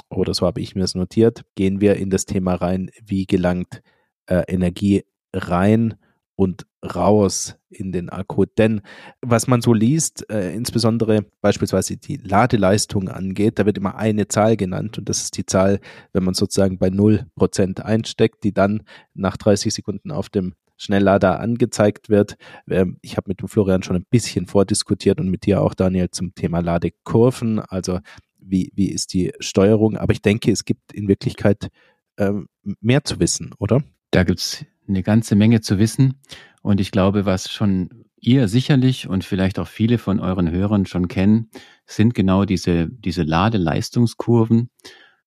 [0.10, 3.82] oder so habe ich mir es notiert, gehen wir in das Thema rein, wie gelangt
[4.28, 5.04] äh, Energie
[5.34, 5.96] rein
[6.36, 8.46] und raus in den Akku.
[8.46, 8.82] Denn
[9.22, 14.58] was man so liest, äh, insbesondere beispielsweise die Ladeleistung angeht, da wird immer eine Zahl
[14.58, 15.80] genannt und das ist die Zahl,
[16.14, 22.10] wenn man sozusagen bei 0% einsteckt, die dann nach 30 Sekunden auf dem Schnelllader angezeigt
[22.10, 22.36] wird.
[22.70, 26.12] Ähm, ich habe mit dem Florian schon ein bisschen vordiskutiert und mit dir auch, Daniel,
[26.12, 27.60] zum Thema Ladekurven.
[27.60, 28.00] Also
[28.46, 29.98] wie, wie ist die Steuerung?
[29.98, 31.70] Aber ich denke, es gibt in Wirklichkeit
[32.18, 32.48] ähm,
[32.80, 33.84] mehr zu wissen, oder?
[34.12, 36.20] Da gibt's eine ganze Menge zu wissen.
[36.62, 41.08] Und ich glaube, was schon ihr sicherlich und vielleicht auch viele von euren Hörern schon
[41.08, 41.50] kennen,
[41.86, 44.70] sind genau diese, diese Ladeleistungskurven.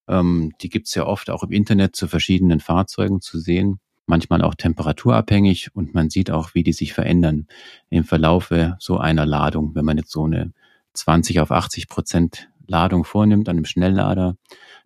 [0.08, 4.54] Ähm, die gibt's ja oft auch im Internet zu verschiedenen Fahrzeugen zu sehen, manchmal auch
[4.54, 7.46] temperaturabhängig und man sieht auch, wie die sich verändern
[7.90, 9.74] im Verlaufe so einer Ladung.
[9.74, 10.52] Wenn man jetzt so eine
[10.94, 14.36] 20 auf 80 Prozent Ladung vornimmt an einem Schnelllader,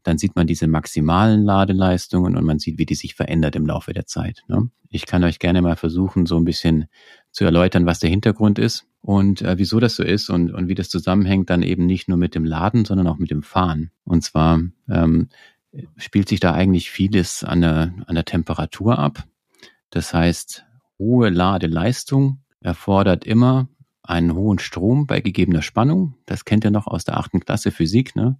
[0.03, 3.93] dann sieht man diese maximalen Ladeleistungen und man sieht, wie die sich verändert im Laufe
[3.93, 4.43] der Zeit.
[4.49, 4.71] Ne?
[4.89, 6.87] Ich kann euch gerne mal versuchen, so ein bisschen
[7.31, 10.75] zu erläutern, was der Hintergrund ist und äh, wieso das so ist und, und wie
[10.75, 13.91] das zusammenhängt dann eben nicht nur mit dem Laden, sondern auch mit dem Fahren.
[14.05, 15.29] Und zwar ähm,
[15.97, 19.25] spielt sich da eigentlich vieles an der, an der Temperatur ab.
[19.91, 20.65] Das heißt,
[20.99, 23.69] hohe Ladeleistung erfordert immer
[24.03, 26.15] einen hohen Strom bei gegebener Spannung.
[26.27, 28.17] Das kennt ihr noch aus der achten Klasse Physik.
[28.17, 28.39] Ne?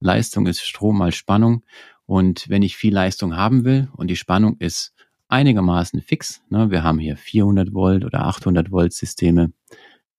[0.00, 1.64] Leistung ist Strom mal Spannung.
[2.06, 4.92] Und wenn ich viel Leistung haben will und die Spannung ist
[5.28, 9.52] einigermaßen fix, ne, wir haben hier 400 Volt oder 800 Volt Systeme,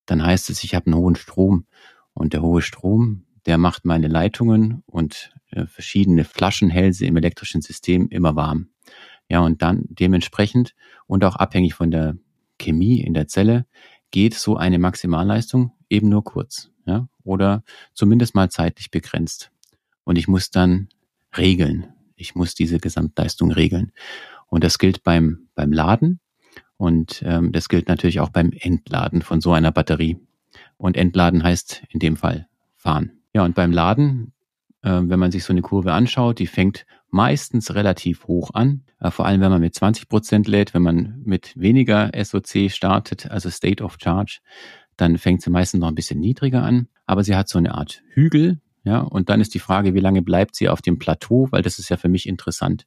[0.06, 1.66] dann heißt es, ich habe einen hohen Strom.
[2.14, 8.08] Und der hohe Strom, der macht meine Leitungen und äh, verschiedene Flaschenhälse im elektrischen System
[8.10, 8.70] immer warm.
[9.30, 10.76] Ja, und dann dementsprechend
[11.08, 12.18] und auch abhängig von der
[12.60, 13.66] Chemie in der Zelle
[14.14, 19.52] geht so eine Maximalleistung eben nur kurz, ja, oder zumindest mal zeitlich begrenzt.
[20.04, 20.88] Und ich muss dann
[21.36, 21.88] regeln.
[22.16, 23.92] Ich muss diese Gesamtleistung regeln.
[24.48, 26.20] Und das gilt beim, beim Laden
[26.78, 30.20] und ähm, das gilt natürlich auch beim Entladen von so einer Batterie.
[30.78, 33.14] Und Entladen heißt in dem Fall fahren.
[33.34, 34.33] Ja, und beim Laden,
[34.90, 39.26] wenn man sich so eine Kurve anschaut, die fängt meistens relativ hoch an, äh, vor
[39.26, 43.84] allem wenn man mit 20 Prozent lädt, wenn man mit weniger SOC startet, also State
[43.84, 44.40] of Charge,
[44.98, 48.02] dann fängt sie meistens noch ein bisschen niedriger an, aber sie hat so eine Art
[48.10, 51.62] Hügel, ja, und dann ist die Frage, wie lange bleibt sie auf dem Plateau, weil
[51.62, 52.86] das ist ja für mich interessant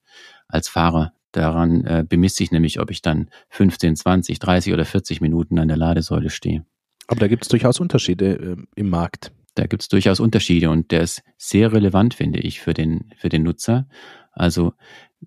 [0.49, 1.13] als Fahrer.
[1.33, 5.69] Daran äh, bemisst sich nämlich, ob ich dann 15, 20, 30 oder 40 Minuten an
[5.69, 6.65] der Ladesäule stehe.
[7.09, 9.33] Aber da gibt es durchaus Unterschiede äh, im Markt.
[9.57, 13.31] Da gibt es durchaus Unterschiede und der ist sehr relevant, finde ich, für den, für
[13.31, 13.89] den Nutzer.
[14.33, 14.75] Also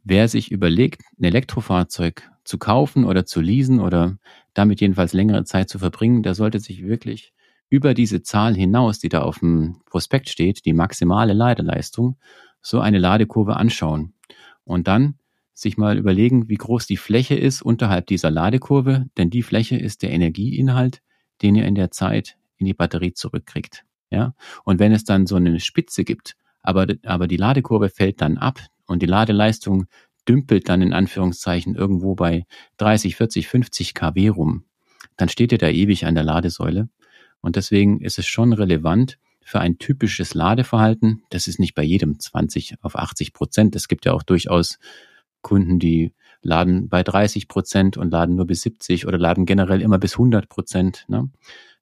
[0.03, 4.19] wer sich überlegt, ein Elektrofahrzeug zu kaufen oder zu leasen oder
[4.53, 7.33] damit jedenfalls längere Zeit zu verbringen, der sollte sich wirklich
[7.69, 12.19] über diese Zahl hinaus, die da auf dem Prospekt steht, die maximale Ladeleistung,
[12.61, 14.13] so eine Ladekurve anschauen.
[14.63, 15.15] Und dann
[15.55, 20.03] sich mal überlegen, wie groß die Fläche ist unterhalb dieser Ladekurve, denn die Fläche ist
[20.03, 21.01] der Energieinhalt,
[21.41, 23.85] den ihr in der Zeit in die Batterie zurückkriegt.
[24.11, 24.33] Ja?
[24.63, 28.59] Und wenn es dann so eine Spitze gibt, aber, aber die Ladekurve fällt dann ab
[28.85, 29.85] und die Ladeleistung
[30.27, 32.45] dümpelt dann in Anführungszeichen irgendwo bei
[32.77, 34.65] 30, 40, 50 kW rum,
[35.17, 36.89] dann steht ihr da ewig an der Ladesäule.
[37.41, 41.23] Und deswegen ist es schon relevant für ein typisches Ladeverhalten.
[41.29, 43.75] Das ist nicht bei jedem 20 auf 80 Prozent.
[43.75, 44.77] Es gibt ja auch durchaus
[45.41, 49.97] Kunden, die laden bei 30 Prozent und laden nur bis 70 oder laden generell immer
[49.97, 51.05] bis 100 Prozent.
[51.07, 51.29] Ne?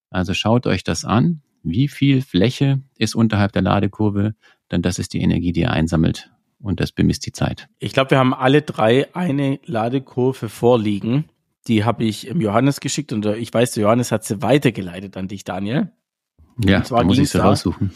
[0.09, 1.41] Also schaut euch das an.
[1.63, 4.35] Wie viel Fläche ist unterhalb der Ladekurve?
[4.71, 6.31] Denn das ist die Energie, die ihr einsammelt.
[6.59, 7.69] Und das bemisst die Zeit.
[7.79, 11.25] Ich glaube, wir haben alle drei eine Ladekurve vorliegen.
[11.67, 15.27] Die habe ich im Johannes geschickt und ich weiß, der Johannes hat sie weitergeleitet an
[15.27, 15.91] dich, Daniel.
[16.63, 17.91] Ja, da muss ich sie raussuchen.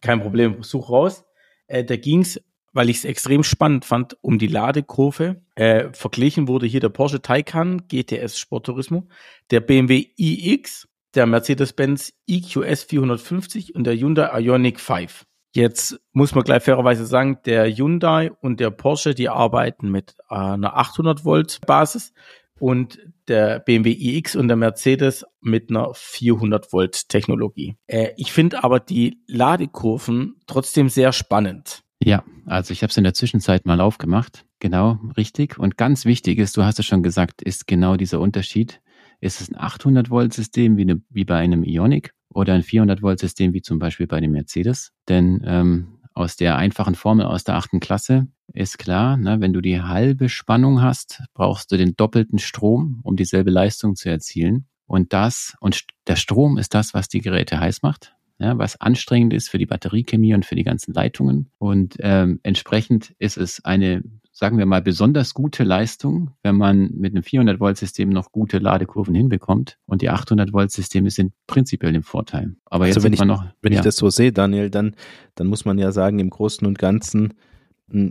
[0.00, 1.24] Kein Problem, such raus.
[1.68, 2.40] Äh, da ging's,
[2.72, 5.40] weil ich es extrem spannend fand, um die Ladekurve.
[5.54, 9.08] Äh, verglichen wurde hier der Porsche Taycan GTS Sporttourismo,
[9.50, 15.24] der BMW iX, der Mercedes-Benz EQS 450 und der Hyundai Ioniq 5.
[15.54, 20.76] Jetzt muss man gleich fairerweise sagen, der Hyundai und der Porsche, die arbeiten mit einer
[20.76, 22.12] 800 Volt Basis
[22.60, 27.76] und der BMW iX und der Mercedes mit einer 400 Volt Technologie.
[27.86, 31.82] Äh, ich finde aber die Ladekurven trotzdem sehr spannend.
[32.02, 34.44] Ja, also ich habe es in der Zwischenzeit mal aufgemacht.
[34.60, 35.58] Genau, richtig.
[35.58, 38.80] Und ganz wichtig ist, du hast es schon gesagt, ist genau dieser Unterschied.
[39.20, 43.02] Ist es ein 800 Volt System wie, eine, wie bei einem Ionic oder ein 400
[43.02, 44.92] Volt System wie zum Beispiel bei dem Mercedes?
[45.08, 49.60] Denn ähm, aus der einfachen Formel aus der achten Klasse ist klar, ne, wenn du
[49.60, 54.66] die halbe Spannung hast, brauchst du den doppelten Strom, um dieselbe Leistung zu erzielen.
[54.86, 59.34] Und das, und der Strom ist das, was die Geräte heiß macht, ja, was anstrengend
[59.34, 61.50] ist für die Batteriechemie und für die ganzen Leitungen.
[61.58, 64.02] Und ähm, entsprechend ist es eine,
[64.38, 68.58] sagen wir mal, besonders gute Leistung, wenn man mit einem 400 Volt System noch gute
[68.58, 69.78] Ladekurven hinbekommt.
[69.86, 72.54] Und die 800 Volt Systeme sind prinzipiell im Vorteil.
[72.66, 73.78] Aber also jetzt wenn, ich, noch, wenn ja.
[73.78, 74.94] ich das so sehe, Daniel, dann,
[75.36, 77.32] dann muss man ja sagen, im Großen und Ganzen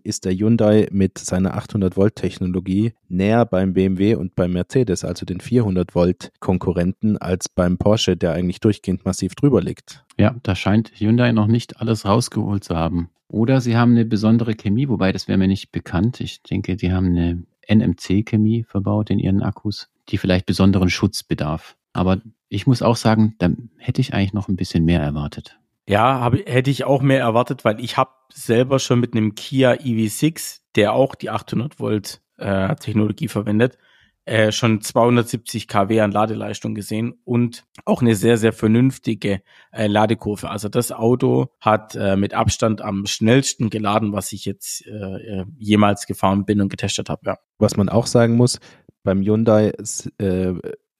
[0.04, 5.26] ist der Hyundai mit seiner 800 Volt Technologie näher beim BMW und beim Mercedes, also
[5.26, 10.06] den 400 Volt Konkurrenten, als beim Porsche, der eigentlich durchgehend massiv drüber liegt.
[10.18, 13.10] Ja, da scheint Hyundai noch nicht alles rausgeholt zu haben.
[13.28, 16.22] Oder sie haben eine besondere Chemie, wobei das wäre mir nicht bekannt.
[16.22, 21.76] Ich denke, die haben eine NMC-Chemie verbaut in ihren Akkus, die vielleicht besonderen Schutz bedarf.
[21.94, 25.58] Aber ich muss auch sagen, da hätte ich eigentlich noch ein bisschen mehr erwartet.
[25.88, 29.74] Ja, hab, hätte ich auch mehr erwartet, weil ich habe selber schon mit einem Kia
[29.74, 33.78] EV6, der auch die 800 Volt äh, Technologie verwendet,
[34.26, 40.50] äh, schon 270 kW an Ladeleistung gesehen und auch eine sehr, sehr vernünftige äh, Ladekurve.
[40.50, 45.46] Also das Auto hat äh, mit Abstand am schnellsten geladen, was ich jetzt äh, äh
[45.60, 47.22] jemals gefahren bin und getestet habe.
[47.26, 47.38] Ja.
[47.60, 48.60] Was man auch sagen muss,
[49.04, 49.74] beim Hyundai
[50.18, 50.54] äh,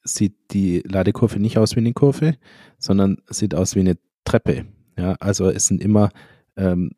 [0.04, 2.36] sieht die Ladekurve nicht aus wie eine Kurve,
[2.78, 4.66] sondern sieht aus wie eine Treppe.
[4.98, 6.10] Ja, also es sind immer
[6.58, 6.92] ähm,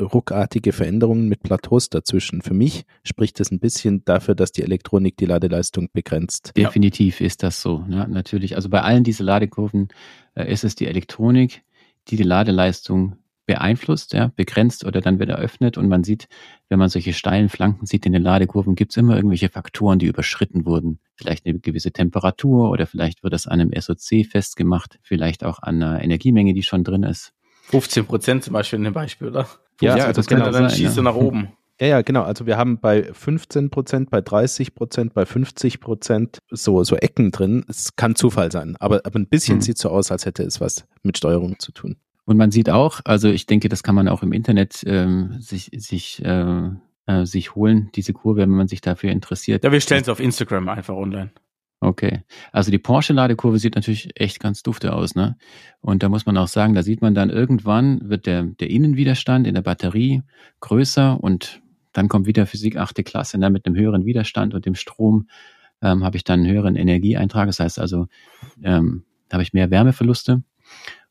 [0.00, 2.42] ruckartige Veränderungen mit Plateaus dazwischen.
[2.42, 6.52] Für mich spricht das ein bisschen dafür, dass die Elektronik die Ladeleistung begrenzt.
[6.56, 7.26] Definitiv ja.
[7.26, 7.84] ist das so.
[7.88, 8.56] Ja, natürlich.
[8.56, 9.88] Also bei allen diesen Ladekurven
[10.34, 11.62] äh, ist es die Elektronik,
[12.08, 13.16] die die Ladeleistung
[13.46, 16.28] beeinflusst, ja, begrenzt oder dann wird eröffnet und man sieht,
[16.68, 20.06] wenn man solche steilen Flanken sieht in den Ladekurven, gibt es immer irgendwelche Faktoren, die
[20.06, 20.98] überschritten wurden.
[21.14, 25.82] Vielleicht eine gewisse Temperatur oder vielleicht wird das an einem SOC festgemacht, vielleicht auch an
[25.82, 27.32] einer Energiemenge, die schon drin ist.
[27.70, 29.48] 15 Prozent zum Beispiel in dem Beispiel, oder?
[29.80, 31.02] Ja, also das kann dann sein, schießt ja.
[31.02, 31.48] nach oben.
[31.80, 32.22] Ja, ja, genau.
[32.22, 37.32] Also wir haben bei 15 Prozent, bei 30 Prozent, bei 50 Prozent so, so Ecken
[37.32, 37.64] drin.
[37.68, 39.60] Es kann Zufall sein, aber, aber ein bisschen mhm.
[39.62, 41.96] sieht so aus, als hätte es was mit Steuerung zu tun.
[42.24, 45.70] Und man sieht auch, also ich denke, das kann man auch im Internet ähm, sich,
[45.74, 46.70] sich, äh,
[47.06, 49.62] äh, sich holen, diese Kurve, wenn man sich dafür interessiert.
[49.62, 51.30] Ja, wir stellen es auf Instagram einfach online.
[51.80, 52.22] Okay.
[52.50, 55.36] Also die Porsche-Ladekurve sieht natürlich echt ganz dufte aus, ne?
[55.80, 59.46] Und da muss man auch sagen, da sieht man dann irgendwann wird der, der Innenwiderstand
[59.46, 60.22] in der Batterie
[60.60, 61.60] größer und
[61.92, 63.50] dann kommt wieder Physik achte Klasse, ne?
[63.50, 65.28] mit einem höheren Widerstand und dem Strom
[65.82, 67.46] ähm, habe ich dann einen höheren Energieeintrag.
[67.48, 68.06] Das heißt also,
[68.62, 70.42] ähm, habe ich mehr Wärmeverluste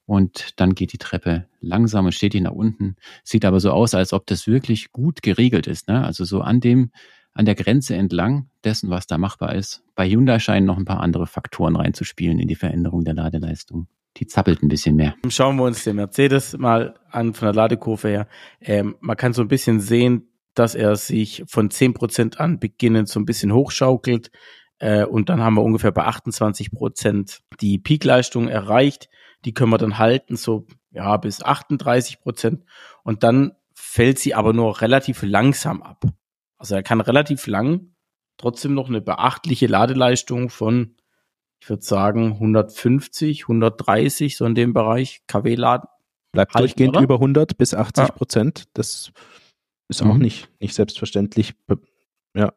[0.06, 2.96] und dann geht die Treppe langsam und stetig nach unten.
[3.24, 5.88] Sieht aber so aus, als ob das wirklich gut geregelt ist.
[5.88, 6.04] Ne?
[6.04, 6.92] Also so an dem
[7.34, 9.84] an der Grenze entlang dessen, was da machbar ist.
[9.96, 13.88] Bei Hyundai scheinen noch ein paar andere Faktoren reinzuspielen in die Veränderung der Ladeleistung.
[14.18, 15.16] Die zappelt ein bisschen mehr.
[15.28, 18.28] Schauen wir uns den Mercedes mal an von der Ladekurve her.
[18.62, 23.10] Ähm, man kann so ein bisschen sehen, dass er sich von zehn Prozent an beginnend
[23.10, 24.30] so ein bisschen hochschaukelt.
[24.78, 29.10] Äh, und dann haben wir ungefähr bei 28 Prozent die Peakleistung erreicht.
[29.46, 32.64] Die können wir dann halten, so ja bis 38 Prozent.
[33.04, 36.06] Und dann fällt sie aber nur relativ langsam ab.
[36.58, 37.94] Also er kann relativ lang
[38.38, 40.96] trotzdem noch eine beachtliche Ladeleistung von,
[41.60, 45.88] ich würde sagen, 150, 130, so in dem Bereich KW laden.
[46.32, 47.04] Bleibt halten, durchgehend oder?
[47.04, 48.64] über 100 bis 80 Prozent.
[48.74, 49.12] Das
[49.88, 50.22] ist auch mhm.
[50.22, 51.54] nicht, nicht selbstverständlich.
[52.34, 52.52] Ja.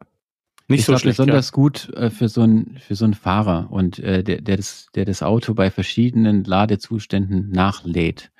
[0.67, 1.55] Nicht ich so schlecht, besonders ja.
[1.55, 5.05] gut äh, für so einen für so einen Fahrer und äh, der der das der
[5.05, 8.31] das Auto bei verschiedenen Ladezuständen nachlädt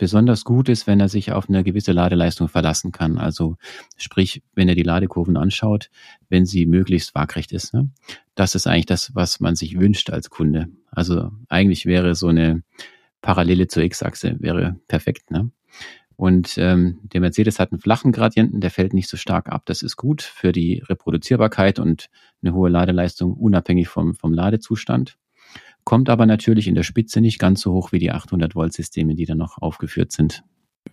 [0.00, 3.18] besonders gut ist, wenn er sich auf eine gewisse Ladeleistung verlassen kann.
[3.18, 3.58] Also
[3.98, 5.90] sprich, wenn er die Ladekurven anschaut,
[6.30, 7.74] wenn sie möglichst waagrecht ist.
[7.74, 7.90] Ne?
[8.34, 10.68] Das ist eigentlich das, was man sich wünscht als Kunde.
[10.90, 12.62] Also eigentlich wäre so eine
[13.20, 15.30] Parallele zur X-Achse wäre perfekt.
[15.30, 15.50] Ne?
[16.20, 19.62] Und ähm, der Mercedes hat einen flachen Gradienten, der fällt nicht so stark ab.
[19.64, 22.10] Das ist gut für die Reproduzierbarkeit und
[22.42, 25.16] eine hohe Ladeleistung unabhängig vom, vom Ladezustand
[25.84, 29.14] kommt aber natürlich in der Spitze nicht ganz so hoch wie die 800 Volt Systeme,
[29.14, 30.44] die da noch aufgeführt sind.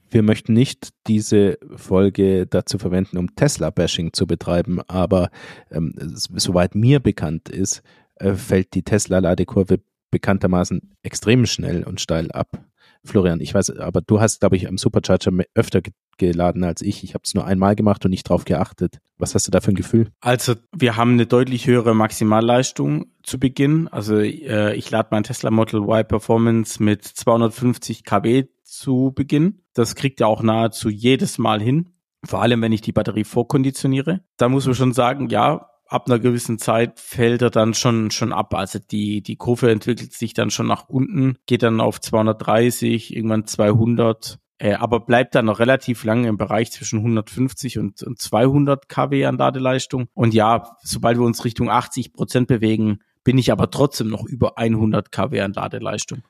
[0.09, 5.29] Wir möchten nicht diese Folge dazu verwenden, um Tesla-Bashing zu betreiben, aber
[5.69, 7.83] ähm, soweit mir bekannt ist,
[8.15, 12.63] äh, fällt die Tesla-Ladekurve bekanntermaßen extrem schnell und steil ab.
[13.07, 15.81] Florian, ich weiß, aber du hast, glaube ich, am Supercharger öfter
[16.17, 17.03] geladen als ich.
[17.03, 18.99] Ich habe es nur einmal gemacht und nicht drauf geachtet.
[19.17, 20.09] Was hast du da für ein Gefühl?
[20.19, 23.87] Also wir haben eine deutlich höhere Maximalleistung zu Beginn.
[23.87, 29.61] Also äh, ich lade mein Tesla Model Y Performance mit 250 kW zu Beginn.
[29.73, 31.93] Das kriegt er auch nahezu jedes Mal hin.
[32.25, 34.21] Vor allem, wenn ich die Batterie vorkonditioniere.
[34.37, 38.33] Da muss man schon sagen, ja, ab einer gewissen Zeit fällt er dann schon, schon
[38.33, 38.53] ab.
[38.53, 43.45] Also die, die Kurve entwickelt sich dann schon nach unten, geht dann auf 230, irgendwann
[43.45, 48.89] 200, äh, aber bleibt dann noch relativ lange im Bereich zwischen 150 und, und 200
[48.89, 50.07] kW an Ladeleistung.
[50.13, 54.57] Und ja, sobald wir uns Richtung 80 Prozent bewegen, bin ich aber trotzdem noch über
[54.57, 56.23] 100 kW an Ladeleistung.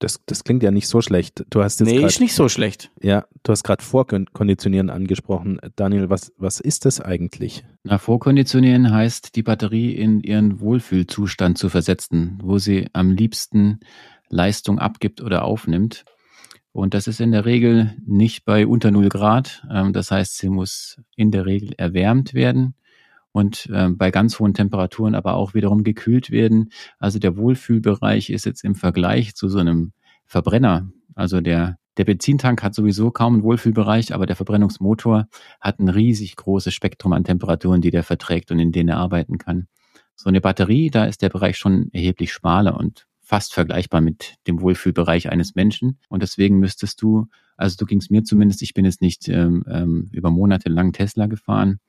[0.00, 1.44] Das, das klingt ja nicht so schlecht.
[1.50, 2.90] Du hast jetzt nee, grad, ist nicht so schlecht.
[3.02, 5.60] Ja, du hast gerade Vorkonditionieren angesprochen.
[5.76, 7.64] Daniel, was, was ist das eigentlich?
[7.84, 13.80] Na, Vorkonditionieren heißt, die Batterie in ihren Wohlfühlzustand zu versetzen, wo sie am liebsten
[14.30, 16.06] Leistung abgibt oder aufnimmt.
[16.72, 19.66] Und das ist in der Regel nicht bei unter 0 Grad.
[19.70, 22.74] Ähm, das heißt, sie muss in der Regel erwärmt werden
[23.32, 26.70] und äh, bei ganz hohen Temperaturen aber auch wiederum gekühlt werden.
[26.98, 29.92] Also der Wohlfühlbereich ist jetzt im Vergleich zu so einem
[30.26, 35.26] Verbrenner, also der der Benzintank hat sowieso kaum einen Wohlfühlbereich, aber der Verbrennungsmotor
[35.60, 39.36] hat ein riesig großes Spektrum an Temperaturen, die der verträgt und in denen er arbeiten
[39.36, 39.66] kann.
[40.14, 44.60] So eine Batterie, da ist der Bereich schon erheblich schmaler und fast vergleichbar mit dem
[44.60, 45.98] Wohlfühlbereich eines Menschen.
[46.08, 47.26] Und deswegen müsstest du,
[47.56, 51.26] also du gingst mir zumindest, ich bin jetzt nicht ähm, ähm über Monate lang Tesla
[51.26, 51.80] gefahren,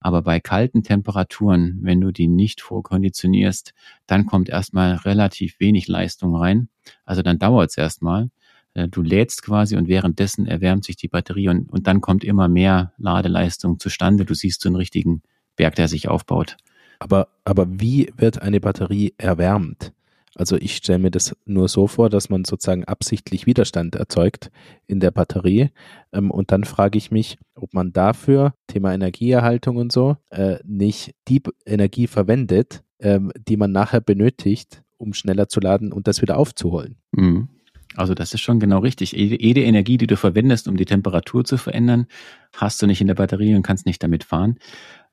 [0.00, 3.72] aber bei kalten Temperaturen, wenn du die nicht vorkonditionierst,
[4.06, 6.68] dann kommt erstmal relativ wenig Leistung rein.
[7.04, 8.30] Also dann dauert es erstmal.
[8.74, 12.48] Äh, du lädst quasi und währenddessen erwärmt sich die Batterie und, und dann kommt immer
[12.48, 14.24] mehr Ladeleistung zustande.
[14.24, 15.22] Du siehst so einen richtigen
[15.56, 16.56] Berg, der sich aufbaut.
[16.98, 19.92] Aber, aber wie wird eine Batterie erwärmt?
[20.36, 24.50] Also ich stelle mir das nur so vor, dass man sozusagen absichtlich Widerstand erzeugt
[24.86, 25.70] in der Batterie.
[26.12, 31.14] Ähm, und dann frage ich mich, ob man dafür, Thema Energieerhaltung und so, äh, nicht
[31.26, 36.36] die Energie verwendet, ähm, die man nachher benötigt, um schneller zu laden und das wieder
[36.36, 36.96] aufzuholen.
[37.12, 37.48] Mhm.
[37.94, 39.12] Also das ist schon genau richtig.
[39.12, 42.06] Jede Energie, die du verwendest, um die Temperatur zu verändern,
[42.54, 44.58] hast du nicht in der Batterie und kannst nicht damit fahren.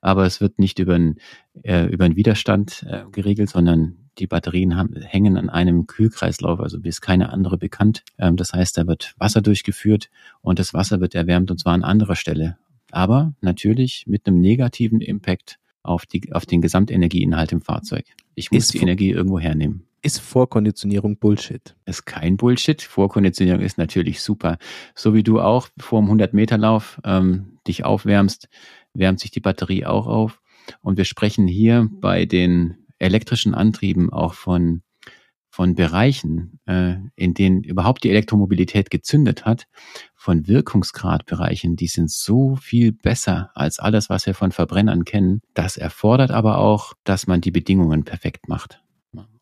[0.02, 1.16] Aber es wird nicht über einen,
[1.62, 6.80] äh, über einen Widerstand äh, geregelt, sondern die Batterien haben, hängen an einem Kühlkreislauf, also
[6.80, 8.02] bis keine andere bekannt.
[8.18, 10.10] Ähm, das heißt, da wird Wasser durchgeführt
[10.40, 12.56] und das Wasser wird erwärmt und zwar an anderer Stelle.
[12.90, 18.06] Aber natürlich mit einem negativen Impact auf, die, auf den Gesamtenergieinhalt im Fahrzeug.
[18.34, 19.86] Ich muss ist die Energie irgendwo hernehmen.
[20.02, 21.74] Ist Vorkonditionierung Bullshit?
[21.86, 22.82] Ist kein Bullshit.
[22.82, 24.58] Vorkonditionierung ist natürlich super.
[24.94, 28.48] So wie du auch vor dem 100-Meter-Lauf ähm, dich aufwärmst,
[28.92, 30.42] wärmt sich die Batterie auch auf.
[30.82, 34.82] Und wir sprechen hier bei den elektrischen Antrieben auch von,
[35.50, 39.66] von Bereichen, äh, in denen überhaupt die Elektromobilität gezündet hat,
[40.14, 45.42] von Wirkungsgradbereichen, die sind so viel besser als alles, was wir von Verbrennern kennen.
[45.52, 48.80] Das erfordert aber auch, dass man die Bedingungen perfekt macht.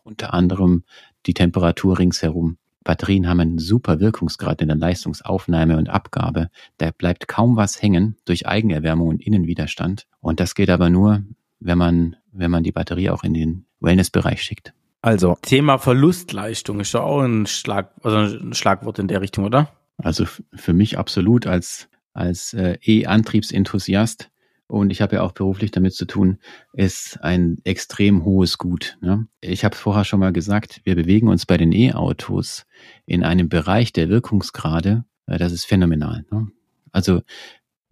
[0.05, 0.83] Unter anderem
[1.27, 2.59] die Temperatur ringsherum.
[2.85, 6.51] Batterien haben einen super Wirkungsgrad in der Leistungsaufnahme und Abgabe.
[6.79, 10.07] Da bleibt kaum was hängen durch Eigenerwärmung und Innenwiderstand.
[10.21, 11.23] Und das geht aber nur,
[11.65, 14.73] wenn man, wenn man die Batterie auch in den Wellnessbereich schickt.
[15.01, 19.73] Also Thema Verlustleistung ist doch auch ein Schlag, also ein Schlagwort in der Richtung, oder?
[19.99, 24.31] Also für mich absolut als als äh, E-Antriebsenthusiast
[24.73, 26.39] und ich habe ja auch beruflich damit zu tun,
[26.73, 28.97] ist ein extrem hohes Gut.
[29.03, 29.27] Ne?
[29.43, 32.65] Ich habe vorher schon mal gesagt, wir bewegen uns bei den E-Autos
[33.05, 36.25] in einem Bereich der Wirkungsgrade, äh, das ist phänomenal.
[36.31, 36.49] Ne?
[36.91, 37.21] Also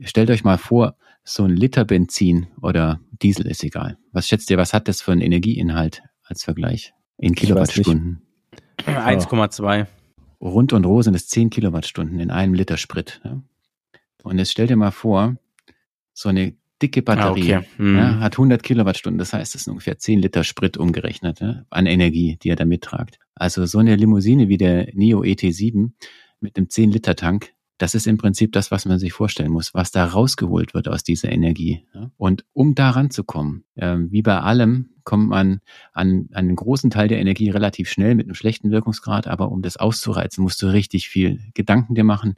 [0.01, 3.99] stellt euch mal vor, so ein Liter Benzin oder Diesel ist egal.
[4.13, 8.23] Was schätzt ihr, was hat das für einen Energieinhalt als Vergleich in Kilowattstunden?
[8.87, 9.87] 1,2.
[10.41, 13.21] Rund und roh sind es 10 Kilowattstunden in einem Liter Sprit.
[14.23, 15.37] Und jetzt stell dir mal vor,
[16.15, 17.69] so eine dicke Batterie ah, okay.
[17.77, 17.97] hm.
[17.97, 19.19] ja, hat 100 Kilowattstunden.
[19.19, 23.19] Das heißt, das sind ungefähr 10 Liter Sprit umgerechnet an Energie, die er da mittragt.
[23.35, 25.91] Also so eine Limousine wie der Neo ET7
[26.41, 29.73] mit einem 10 Liter Tank das ist im Prinzip das, was man sich vorstellen muss,
[29.73, 31.87] was da rausgeholt wird aus dieser Energie.
[32.19, 35.61] Und um da ranzukommen, ähm, wie bei allem, kommt man
[35.95, 39.79] an, einen großen Teil der Energie relativ schnell mit einem schlechten Wirkungsgrad, aber um das
[39.79, 42.35] auszureizen, musst du richtig viel Gedanken dir machen,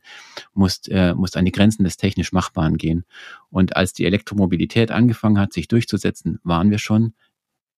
[0.55, 3.05] musst, äh, musst an die Grenzen des technisch Machbaren gehen.
[3.51, 7.14] Und als die Elektromobilität angefangen hat, sich durchzusetzen, waren wir schon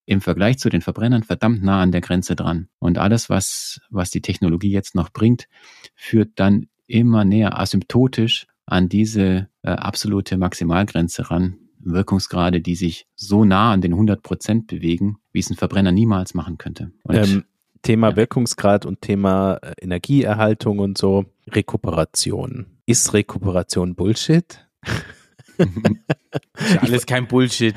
[0.04, 2.68] im Vergleich zu den Verbrennern verdammt nah an der Grenze dran.
[2.78, 5.48] Und alles, was, was die Technologie jetzt noch bringt,
[5.94, 11.58] führt dann immer näher asymptotisch an diese äh, absolute Maximalgrenze ran.
[11.78, 16.32] Wirkungsgrade, die sich so nah an den 100 Prozent bewegen, wie es ein Verbrenner niemals
[16.32, 16.92] machen könnte.
[17.10, 17.44] Ähm,
[17.82, 18.16] Thema Ja.
[18.16, 21.26] Wirkungsgrad und Thema äh, Energieerhaltung und so.
[21.50, 22.66] Rekuperation.
[22.86, 24.66] Ist Rekuperation Bullshit?
[25.58, 27.74] Ist ja alles kein Bullshit.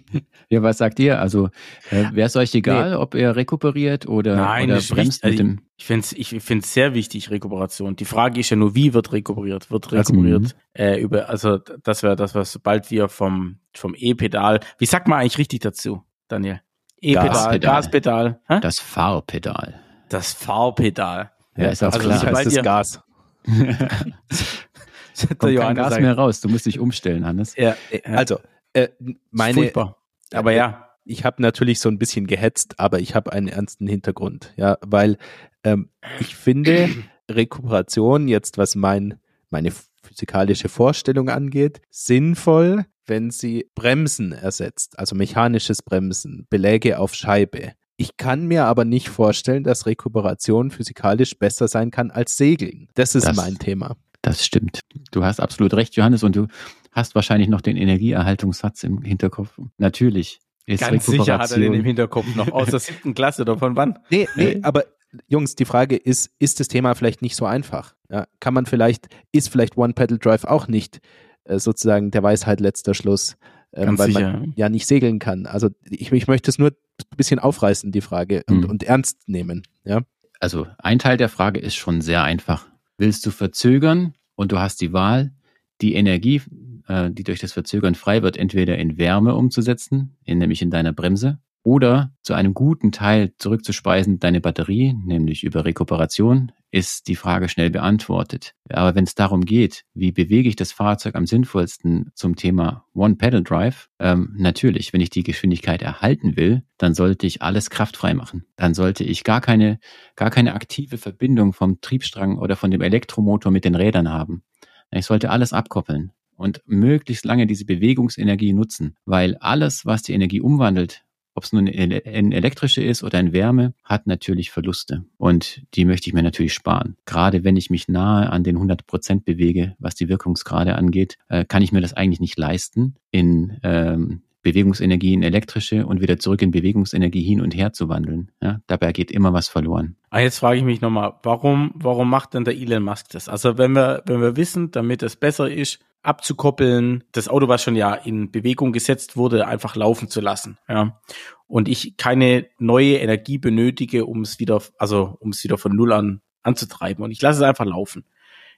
[0.54, 1.20] ja, was sagt ihr?
[1.20, 1.49] Also
[1.89, 5.39] äh, wäre es euch egal, ob ihr rekuperiert oder, Nein, oder das ist bremst mit
[5.39, 5.62] dem?
[5.78, 7.95] Ich finde es ich find's sehr wichtig, Rekuperation.
[7.95, 9.70] Die Frage ist ja nur, wie wird rekuperiert?
[9.72, 14.60] Wird Also, rekuperiert äh, über, also das wäre das, was sobald wir vom, vom E-Pedal,
[14.78, 16.62] wie sagt man eigentlich richtig dazu, Daniel?
[17.01, 17.60] E-Pedal, Gaspedal.
[17.76, 18.60] Gaspedal, Hä?
[18.62, 19.80] Das Fahrpedal.
[20.10, 21.32] das Fahrpedal.
[21.58, 22.20] Ja, ist auch Also klar.
[22.20, 23.01] sobald es ihr- Gas.
[25.38, 26.41] Kommt kein Gas sagt- mehr raus.
[26.41, 27.56] Du musst dich umstellen, Hannes.
[27.56, 28.39] Ja, ja, Also,
[28.74, 28.88] äh,
[29.32, 29.97] meine, furchtbar.
[30.34, 34.54] Aber ja, ich habe natürlich so ein bisschen gehetzt, aber ich habe einen ernsten Hintergrund,
[34.56, 35.18] ja, weil
[35.64, 36.90] ähm, ich finde
[37.32, 39.20] Rekuperation jetzt, was mein
[39.50, 39.72] meine
[40.02, 47.74] physikalische Vorstellung angeht, sinnvoll, wenn sie Bremsen ersetzt, also mechanisches Bremsen, Beläge auf Scheibe.
[47.96, 52.88] Ich kann mir aber nicht vorstellen, dass Rekuperation physikalisch besser sein kann als Segeln.
[52.96, 53.96] Das ist Das- mein Thema.
[54.24, 54.80] Das stimmt.
[55.12, 56.48] Du hast absolut recht, Johannes, und du
[56.92, 59.60] hast wahrscheinlich noch den Energieerhaltungssatz im Hinterkopf.
[59.78, 63.58] Natürlich ist ganz sicher hat er den im Hinterkopf noch aus der siebten Klasse oder
[63.58, 64.00] von wann?
[64.10, 64.60] Nee, nee, Nee.
[64.64, 64.86] aber
[65.28, 67.94] Jungs, die Frage ist, ist das Thema vielleicht nicht so einfach?
[68.10, 71.02] Ja, kann man vielleicht, ist vielleicht One-Pedal-Drive auch nicht
[71.44, 73.36] äh, sozusagen der Weisheit letzter Schluss,
[73.74, 74.32] ähm, Ganz weil sicher.
[74.34, 75.46] man ja nicht segeln kann.
[75.46, 78.70] Also ich, ich möchte es nur ein bisschen aufreißen, die Frage, und, Hm.
[78.70, 79.64] und ernst nehmen.
[79.84, 80.02] Ja?
[80.40, 82.66] Also ein Teil der Frage ist schon sehr einfach.
[83.04, 85.34] Willst du verzögern und du hast die Wahl,
[85.82, 86.41] die Energie,
[86.88, 90.93] äh, die durch das Verzögern frei wird, entweder in Wärme umzusetzen, in, nämlich in deiner
[90.93, 97.50] Bremse, oder zu einem guten Teil zurückzuspeisen, deine Batterie, nämlich über Rekuperation, ist die Frage
[97.50, 98.56] schnell beantwortet.
[98.68, 103.90] Aber wenn es darum geht, wie bewege ich das Fahrzeug am sinnvollsten zum Thema One-Pedal-Drive,
[104.00, 108.48] ähm, natürlich, wenn ich die Geschwindigkeit erhalten will, dann sollte ich alles kraftfrei machen.
[108.56, 109.78] Dann sollte ich gar keine,
[110.16, 114.42] gar keine aktive Verbindung vom Triebstrang oder von dem Elektromotor mit den Rädern haben.
[114.90, 120.42] Ich sollte alles abkoppeln und möglichst lange diese Bewegungsenergie nutzen, weil alles, was die Energie
[120.42, 121.04] umwandelt,
[121.36, 125.06] ob es nun eine elektrische ist oder eine Wärme, hat natürlich Verluste.
[125.18, 126.98] Und die möchte ich mir natürlich sparen.
[127.06, 131.46] Gerade wenn ich mich nahe an den 100 Prozent bewege, was die Wirkungsgrade angeht, äh,
[131.46, 136.41] kann ich mir das eigentlich nicht leisten, in ähm, Bewegungsenergie in elektrische und wieder zurück
[136.41, 138.32] in Bewegungsenergie hin und her zu wandeln.
[138.41, 139.96] Ja, dabei geht immer was verloren.
[140.10, 143.30] Ah, jetzt frage ich mich nochmal, warum, warum macht denn der Elon Musk das?
[143.30, 147.76] Also wenn wir, wenn wir wissen, damit es besser ist, abzukoppeln, das Auto, was schon
[147.76, 151.00] ja in Bewegung gesetzt wurde, einfach laufen zu lassen, ja.
[151.48, 155.94] Und ich keine neue Energie benötige, um es wieder, also um es wieder von Null
[155.94, 157.04] an anzutreiben.
[157.04, 158.06] Und ich lasse es einfach laufen.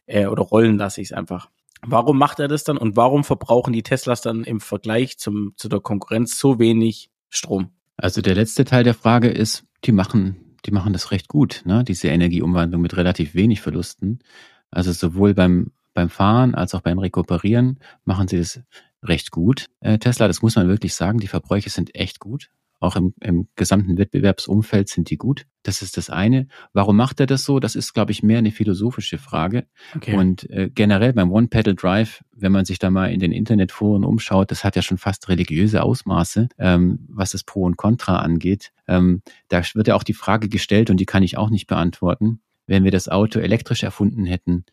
[0.06, 1.50] Äh, oder rollen lasse ich es einfach.
[1.82, 5.70] Warum macht er das dann und warum verbrauchen die Teslas dann im Vergleich zum, zu
[5.70, 7.72] der Konkurrenz so wenig Strom?
[7.98, 11.84] Also der letzte Teil der Frage ist, die machen, die machen das recht gut, ne?
[11.84, 14.20] diese Energieumwandlung mit relativ wenig Verlusten.
[14.72, 18.62] Also sowohl beim, beim Fahren als auch beim Rekuperieren machen sie das
[19.04, 19.68] recht gut.
[19.80, 22.50] Äh, Tesla, das muss man wirklich sagen, die Verbräuche sind echt gut.
[22.86, 25.48] Auch im, im gesamten Wettbewerbsumfeld sind die gut.
[25.64, 26.48] Das ist das eine.
[26.72, 27.60] Warum macht er das so?
[27.60, 29.66] Das ist, glaube ich, mehr eine philosophische Frage.
[29.96, 30.16] Okay.
[30.16, 34.64] Und äh, generell beim One-Pedal-Drive, wenn man sich da mal in den Internetforen umschaut, das
[34.64, 38.72] hat ja schon fast religiöse Ausmaße, ähm, was das Pro und Contra angeht.
[38.88, 42.40] Ähm, da wird ja auch die Frage gestellt, und die kann ich auch nicht beantworten.
[42.68, 44.64] Wenn wir das Auto elektrisch erfunden hätten,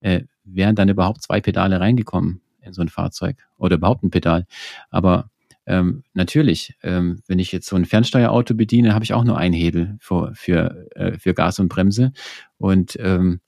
[0.00, 4.46] äh, wären dann überhaupt zwei Pedale reingekommen in so ein Fahrzeug oder überhaupt ein Pedal.
[4.90, 5.30] Aber
[5.66, 9.54] ähm, natürlich, ähm, wenn ich jetzt so ein Fernsteuerauto bediene, habe ich auch nur einen
[9.54, 12.12] Hebel für, für, äh, für Gas und Bremse.
[12.58, 13.40] Und ähm,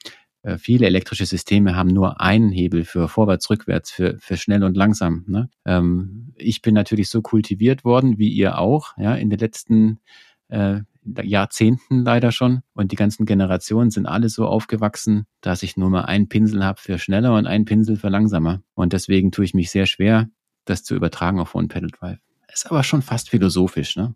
[0.43, 4.77] äh, viele elektrische Systeme haben nur einen Hebel für vorwärts, rückwärts, für, für schnell und
[4.77, 5.25] langsam.
[5.27, 5.49] Ne?
[5.65, 10.01] Ähm, ich bin natürlich so kultiviert worden, wie ihr auch, ja, in den letzten
[10.49, 10.81] äh,
[11.23, 12.63] Jahrzehnten leider schon.
[12.75, 16.81] Und die ganzen Generationen sind alle so aufgewachsen, dass ich nur mal einen Pinsel habe
[16.81, 18.63] für schneller und einen Pinsel für langsamer.
[18.75, 20.29] Und deswegen tue ich mich sehr schwer,
[20.65, 22.19] das zu übertragen auf One Pedal Drive.
[22.53, 24.15] Ist aber schon fast philosophisch, ne?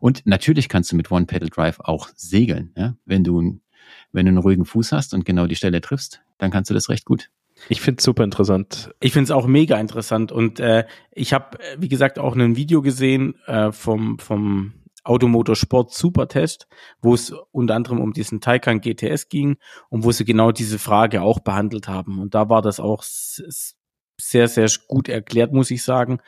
[0.00, 2.96] Und natürlich kannst du mit One Pedal Drive auch segeln, ja?
[3.04, 3.60] Wenn du,
[4.12, 6.88] wenn du einen ruhigen Fuß hast und genau die Stelle triffst, dann kannst du das
[6.88, 7.30] recht gut.
[7.68, 8.94] Ich finde es super interessant.
[9.00, 12.80] Ich finde es auch mega interessant und äh, ich habe, wie gesagt, auch ein Video
[12.80, 14.72] gesehen äh, vom, vom
[15.04, 16.68] Automotorsport Supertest,
[17.02, 19.56] wo es unter anderem um diesen Taycan GTS ging
[19.88, 22.18] und wo sie genau diese Frage auch behandelt haben.
[22.18, 23.02] Und da war das auch
[24.20, 26.20] sehr, sehr gut erklärt, muss ich sagen,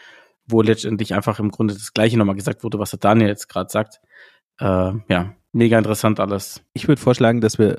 [0.47, 3.71] wo letztendlich einfach im Grunde das Gleiche nochmal gesagt wurde, was der Daniel jetzt gerade
[3.71, 4.01] sagt.
[4.59, 6.63] Äh, ja, mega interessant alles.
[6.73, 7.77] Ich würde vorschlagen, dass wir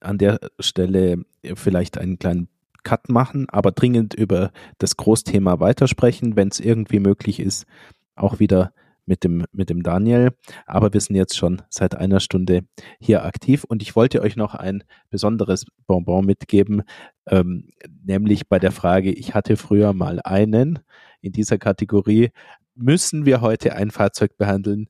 [0.00, 2.48] an der Stelle vielleicht einen kleinen
[2.82, 7.66] Cut machen, aber dringend über das Großthema weitersprechen, wenn es irgendwie möglich ist,
[8.14, 8.72] auch wieder
[9.06, 10.30] mit dem, mit dem Daniel.
[10.66, 12.62] Aber wir sind jetzt schon seit einer Stunde
[13.00, 16.82] hier aktiv und ich wollte euch noch ein besonderes Bonbon mitgeben,
[17.26, 17.70] ähm,
[18.04, 20.80] nämlich bei der Frage, ich hatte früher mal einen
[21.20, 22.30] in dieser Kategorie,
[22.74, 24.88] müssen wir heute ein Fahrzeug behandeln,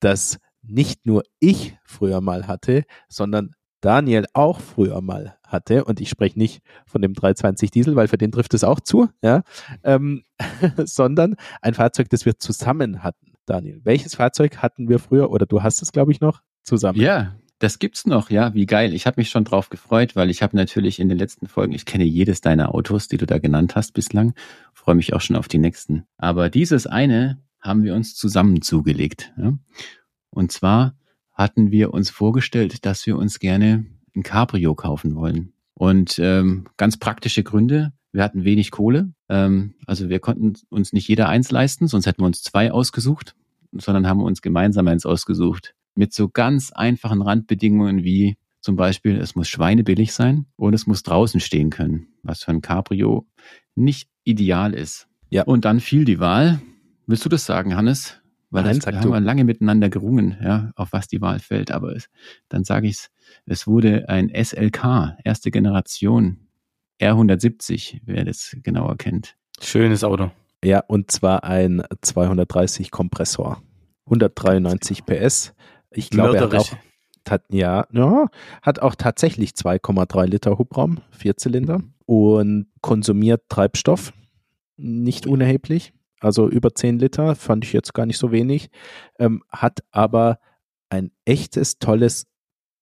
[0.00, 6.08] das nicht nur ich früher mal hatte, sondern Daniel auch früher mal hatte, und ich
[6.08, 9.42] spreche nicht von dem 320 Diesel, weil für den trifft es auch zu, ja,
[9.84, 10.24] ähm,
[10.84, 13.35] sondern ein Fahrzeug, das wir zusammen hatten.
[13.46, 17.00] Daniel, welches Fahrzeug hatten wir früher, oder du hast es, glaube ich, noch zusammen?
[17.00, 18.92] Ja, das gibt's noch, ja, wie geil.
[18.92, 21.86] Ich habe mich schon drauf gefreut, weil ich habe natürlich in den letzten Folgen, ich
[21.86, 24.34] kenne jedes deiner Autos, die du da genannt hast bislang,
[24.74, 26.04] freue mich auch schon auf die nächsten.
[26.18, 29.32] Aber dieses eine haben wir uns zusammen zugelegt.
[29.38, 29.54] Ja?
[30.30, 30.94] Und zwar
[31.32, 35.52] hatten wir uns vorgestellt, dass wir uns gerne ein Cabrio kaufen wollen.
[35.74, 37.92] Und ähm, ganz praktische Gründe.
[38.16, 39.12] Wir hatten wenig Kohle.
[39.28, 43.34] Ähm, also wir konnten uns nicht jeder eins leisten, sonst hätten wir uns zwei ausgesucht,
[43.72, 45.74] sondern haben uns gemeinsam eins ausgesucht.
[45.94, 51.02] Mit so ganz einfachen Randbedingungen wie zum Beispiel, es muss schweinebillig sein und es muss
[51.02, 53.26] draußen stehen können, was für ein Cabrio
[53.74, 55.08] nicht ideal ist.
[55.28, 55.42] Ja.
[55.42, 56.62] Und dann fiel die Wahl.
[57.06, 58.16] Willst du das sagen, Hannes?
[58.48, 61.70] Weil Nein, das, wir haben wir lange miteinander gerungen, ja, auf was die Wahl fällt.
[61.70, 62.08] Aber es,
[62.48, 63.10] dann sage ich es,
[63.44, 66.45] es wurde ein SLK, erste Generation,
[67.00, 69.36] R170, wer das genauer kennt.
[69.60, 70.30] Schönes Auto.
[70.64, 73.62] Ja, und zwar ein 230 Kompressor,
[74.06, 75.54] 193 PS.
[75.90, 76.72] Ich glaube, er hat auch,
[77.28, 78.26] hat, ja, ja,
[78.62, 84.12] hat auch tatsächlich 2,3 Liter Hubraum, Vierzylinder und konsumiert Treibstoff,
[84.76, 88.70] nicht unerheblich also über 10 Liter, fand ich jetzt gar nicht so wenig,
[89.18, 90.38] ähm, hat aber
[90.88, 92.26] ein echtes, tolles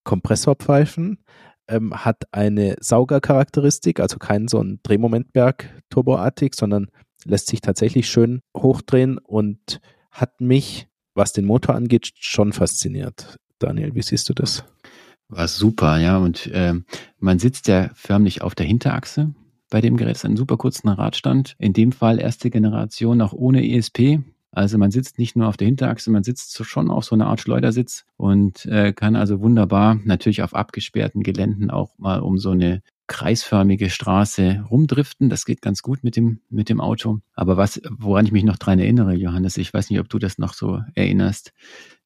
[0.04, 1.24] Kompressorpfeifen,
[1.68, 6.88] ähm, hat eine Saugercharakteristik, also kein so ein Drehmomentberg turboartig, sondern
[7.24, 13.36] lässt sich tatsächlich schön hochdrehen und hat mich, was den Motor angeht, schon fasziniert.
[13.58, 14.64] Daniel, wie siehst du das?
[15.28, 16.18] War super, ja.
[16.18, 16.74] Und äh,
[17.18, 19.34] man sitzt ja förmlich auf der Hinterachse
[19.74, 21.56] bei dem Gerät ist ein super kurzer Radstand.
[21.58, 24.20] In dem Fall erste Generation auch ohne ESP.
[24.54, 27.40] Also man sitzt nicht nur auf der Hinterachse, man sitzt schon auf so einer Art
[27.40, 32.82] Schleudersitz und äh, kann also wunderbar natürlich auf abgesperrten Geländen auch mal um so eine
[33.06, 35.28] kreisförmige Straße rumdriften.
[35.28, 37.20] Das geht ganz gut mit dem, mit dem Auto.
[37.34, 40.38] Aber was, woran ich mich noch dran erinnere, Johannes, ich weiß nicht, ob du das
[40.38, 41.52] noch so erinnerst,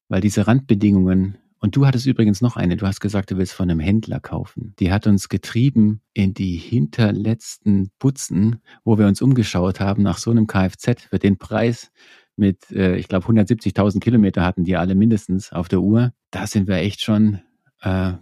[0.09, 2.77] weil diese Randbedingungen und du hattest übrigens noch eine.
[2.77, 4.73] Du hast gesagt, du willst von einem Händler kaufen.
[4.79, 10.31] Die hat uns getrieben in die hinterletzten Putzen, wo wir uns umgeschaut haben nach so
[10.31, 11.91] einem Kfz für den Preis
[12.39, 16.13] mit, äh, ich glaube, 170.000 Kilometer hatten die alle mindestens auf der Uhr.
[16.31, 17.41] Da sind wir echt schon
[17.81, 18.13] äh,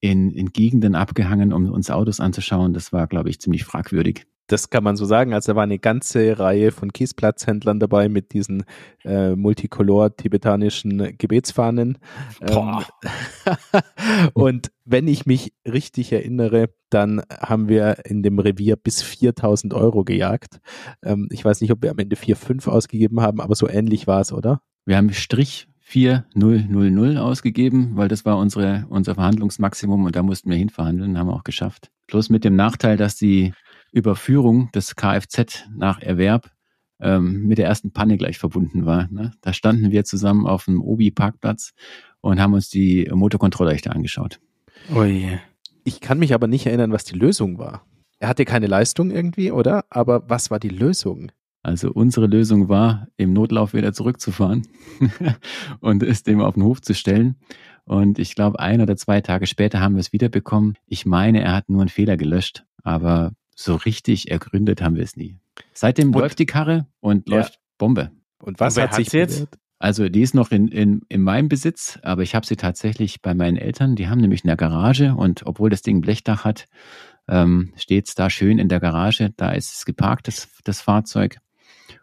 [0.00, 2.72] in, in Gegenden abgehangen, um uns Autos anzuschauen.
[2.72, 4.26] Das war, glaube ich, ziemlich fragwürdig.
[4.50, 5.32] Das kann man so sagen.
[5.32, 8.64] Also da war eine ganze Reihe von Kiesplatzhändlern dabei mit diesen
[9.04, 11.98] äh, multicolor-tibetanischen Gebetsfahnen.
[12.40, 12.80] Ähm,
[14.34, 20.02] und wenn ich mich richtig erinnere, dann haben wir in dem Revier bis 4000 Euro
[20.02, 20.60] gejagt.
[21.04, 24.20] Ähm, ich weiß nicht, ob wir am Ende 4,5 ausgegeben haben, aber so ähnlich war
[24.20, 24.62] es, oder?
[24.84, 30.56] Wir haben Strich 4000 ausgegeben, weil das war unsere, unser Verhandlungsmaximum und da mussten wir
[30.56, 31.92] hinverhandeln, haben wir auch geschafft.
[32.08, 33.52] Bloß mit dem Nachteil, dass die
[33.92, 36.50] Überführung des Kfz nach Erwerb
[37.00, 39.08] ähm, mit der ersten Panne gleich verbunden war.
[39.10, 39.32] Ne?
[39.40, 41.72] Da standen wir zusammen auf dem Obi-Parkplatz
[42.20, 44.40] und haben uns die Motorkontrollleuchte angeschaut.
[44.94, 45.38] Oh je.
[45.84, 47.86] Ich kann mich aber nicht erinnern, was die Lösung war.
[48.18, 49.84] Er hatte keine Leistung irgendwie, oder?
[49.88, 51.32] Aber was war die Lösung?
[51.62, 54.66] Also unsere Lösung war, im Notlauf wieder zurückzufahren
[55.80, 57.36] und es dem auf den Hof zu stellen.
[57.84, 60.76] Und ich glaube, ein oder zwei Tage später haben wir es wiederbekommen.
[60.86, 65.16] Ich meine, er hat nur einen Fehler gelöscht, aber so richtig ergründet haben wir es
[65.16, 65.36] nie.
[65.72, 67.36] Seitdem und, läuft die Karre und ja.
[67.36, 68.10] läuft Bombe.
[68.38, 69.34] Und was hat sich jetzt?
[69.34, 69.58] Bewährt?
[69.78, 73.34] Also die ist noch in, in, in meinem Besitz, aber ich habe sie tatsächlich bei
[73.34, 73.96] meinen Eltern.
[73.96, 76.66] Die haben nämlich eine Garage und obwohl das Ding Blechdach hat,
[77.28, 79.32] ähm, steht es da schön in der Garage.
[79.36, 81.38] Da ist es geparkt, das, das Fahrzeug.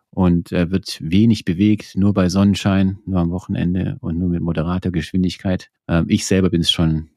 [0.10, 4.90] Und äh, wird wenig bewegt, nur bei Sonnenschein, nur am Wochenende und nur mit moderater
[4.90, 5.70] Geschwindigkeit.
[5.88, 7.10] Ähm, ich selber bin es schon,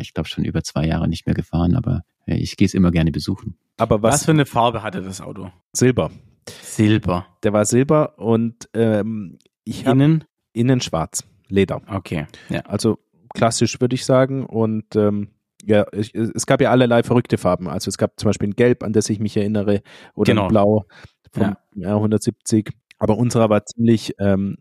[0.00, 2.90] ich glaube, schon über zwei Jahre nicht mehr gefahren, aber äh, ich gehe es immer
[2.90, 3.58] gerne besuchen.
[3.76, 5.50] Aber was, was für eine Farbe hatte das Auto?
[5.72, 6.10] Silber.
[6.48, 7.26] Silber.
[7.42, 11.82] Der war silber und ähm, ich innen innen schwarz, Leder.
[11.88, 12.26] Okay.
[12.48, 12.60] Ja.
[12.60, 12.98] Also
[13.34, 15.28] klassisch würde ich sagen und ähm,
[15.64, 17.68] ja, ich, es gab ja allerlei verrückte Farben.
[17.68, 19.82] Also es gab zum Beispiel ein Gelb, an das ich mich erinnere,
[20.14, 20.42] oder genau.
[20.42, 20.84] ein Blau
[21.32, 21.96] vom ja.
[21.96, 22.70] R170.
[22.98, 24.56] Aber unserer war ziemlich ähm,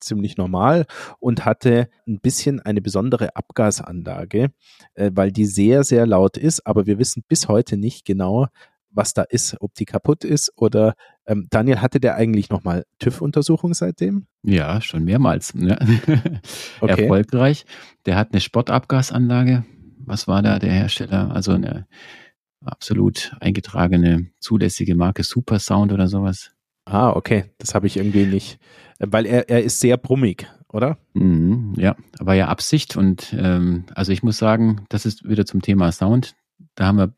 [0.00, 0.86] ziemlich normal
[1.18, 4.50] und hatte ein bisschen eine besondere Abgasanlage,
[4.94, 8.46] äh, weil die sehr, sehr laut ist, aber wir wissen bis heute nicht genau,
[8.92, 10.94] was da ist, ob die kaputt ist oder
[11.26, 14.26] ähm, Daniel, hatte der eigentlich nochmal TÜV-Untersuchung seitdem?
[14.42, 15.52] Ja, schon mehrmals.
[15.56, 15.78] Ja.
[16.80, 17.02] Okay.
[17.02, 17.66] Erfolgreich.
[18.06, 19.64] Der hat eine Sportabgasanlage.
[20.04, 21.30] Was war da der Hersteller?
[21.30, 21.86] Also eine
[22.64, 26.52] absolut eingetragene, zulässige Marke Supersound oder sowas.
[26.90, 27.44] Ah, okay.
[27.58, 28.58] Das habe ich irgendwie nicht.
[28.98, 30.98] Weil er, er ist sehr brummig, oder?
[31.14, 35.62] Mhm, ja, war ja Absicht und ähm, also ich muss sagen, das ist wieder zum
[35.62, 36.34] Thema Sound.
[36.74, 37.14] Da haben wir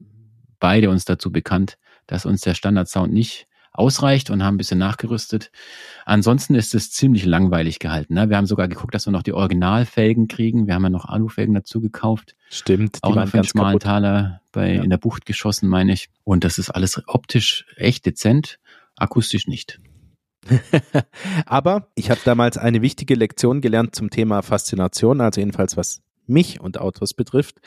[0.60, 5.50] beide uns dazu bekannt, dass uns der Standard-Sound nicht ausreicht und haben ein bisschen nachgerüstet.
[6.04, 8.14] Ansonsten ist es ziemlich langweilig gehalten.
[8.14, 8.28] Ne?
[8.28, 10.66] Wir haben sogar geguckt, dass wir noch die Originalfelgen kriegen.
[10.66, 12.36] Wir haben ja noch Alufelgen dazu gekauft.
[12.50, 14.82] Stimmt, die Auch waren ganz schmalen Taler bei, ja.
[14.82, 16.10] in der Bucht geschossen, meine ich.
[16.22, 18.58] Und das ist alles optisch echt dezent,
[18.96, 19.80] akustisch nicht.
[21.46, 26.60] Aber ich habe damals eine wichtige Lektion gelernt zum Thema Faszination, also jedenfalls was mich
[26.60, 27.60] und Autos betrifft.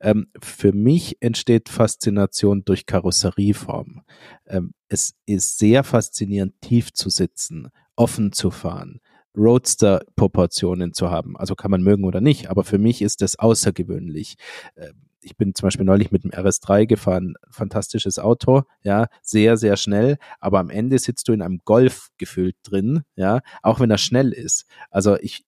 [0.00, 4.02] Ähm, für mich entsteht Faszination durch Karosserieform.
[4.46, 9.00] Ähm, es ist sehr faszinierend, tief zu sitzen, offen zu fahren,
[9.36, 11.36] Roadster-Proportionen zu haben.
[11.36, 14.36] Also kann man mögen oder nicht, aber für mich ist das außergewöhnlich.
[14.76, 19.76] Ähm, ich bin zum Beispiel neulich mit dem RS3 gefahren, fantastisches Auto, ja, sehr, sehr
[19.76, 23.98] schnell, aber am Ende sitzt du in einem Golf gefühlt drin, ja, auch wenn er
[23.98, 24.66] schnell ist.
[24.90, 25.44] Also ich,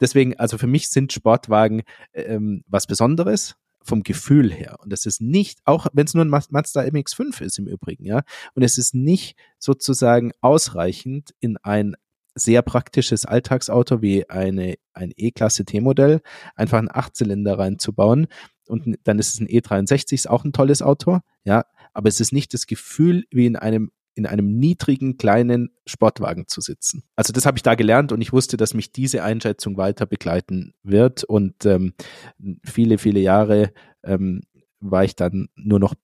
[0.00, 1.82] deswegen, also für mich sind Sportwagen
[2.12, 4.76] ähm, was Besonderes vom Gefühl her.
[4.82, 8.22] Und das ist nicht, auch wenn es nur ein Mazda MX5 ist im Übrigen, ja,
[8.54, 11.96] und es ist nicht sozusagen ausreichend in ein
[12.36, 16.20] sehr praktisches Alltagsauto wie eine, ein E-Klasse T-Modell,
[16.54, 18.26] einfach einen Achtzylinder reinzubauen.
[18.68, 22.32] Und dann ist es ein E63, ist auch ein tolles Auto, ja, aber es ist
[22.32, 27.04] nicht das Gefühl wie in einem in einem niedrigen kleinen Sportwagen zu sitzen.
[27.16, 30.72] Also das habe ich da gelernt und ich wusste, dass mich diese Einschätzung weiter begleiten
[30.82, 31.92] wird und ähm,
[32.64, 34.40] viele, viele Jahre ähm,
[34.80, 35.94] war ich dann nur noch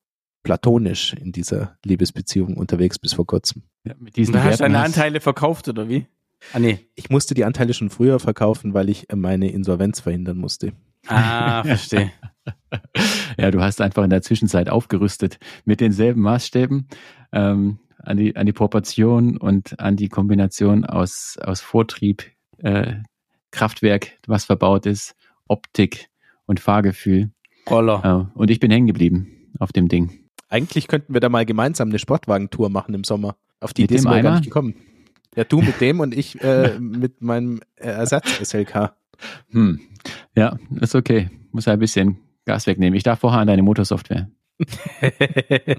[0.43, 3.63] platonisch in dieser Liebesbeziehung unterwegs bis vor kurzem.
[3.83, 6.05] Ja, mit diesen du hast deine Anteile verkauft oder wie?
[6.51, 6.79] Ah, nee.
[6.95, 10.73] Ich musste die Anteile schon früher verkaufen, weil ich meine Insolvenz verhindern musste.
[11.07, 12.11] Ah, verstehe.
[13.37, 16.87] ja, du hast einfach in der Zwischenzeit aufgerüstet mit denselben Maßstäben
[17.31, 22.23] ähm, an, die, an die Proportion und an die Kombination aus, aus Vortrieb,
[22.59, 22.95] äh,
[23.51, 25.15] Kraftwerk, was verbaut ist,
[25.47, 26.09] Optik
[26.45, 27.31] und Fahrgefühl.
[27.69, 28.29] Roller.
[28.35, 30.19] Äh, und ich bin hängen geblieben auf dem Ding.
[30.49, 33.35] Eigentlich könnten wir da mal gemeinsam eine Sportwagentour machen im Sommer.
[33.59, 34.75] Auf die Idee sind wir gar nicht gekommen.
[35.35, 38.93] Ja, du mit dem und ich äh, mit meinem Ersatz-SLK.
[39.51, 39.79] Hm.
[40.35, 41.29] Ja, ist okay.
[41.51, 42.95] Muss ein bisschen Gas wegnehmen.
[42.95, 44.29] Ich darf vorher an deine Motorsoftware.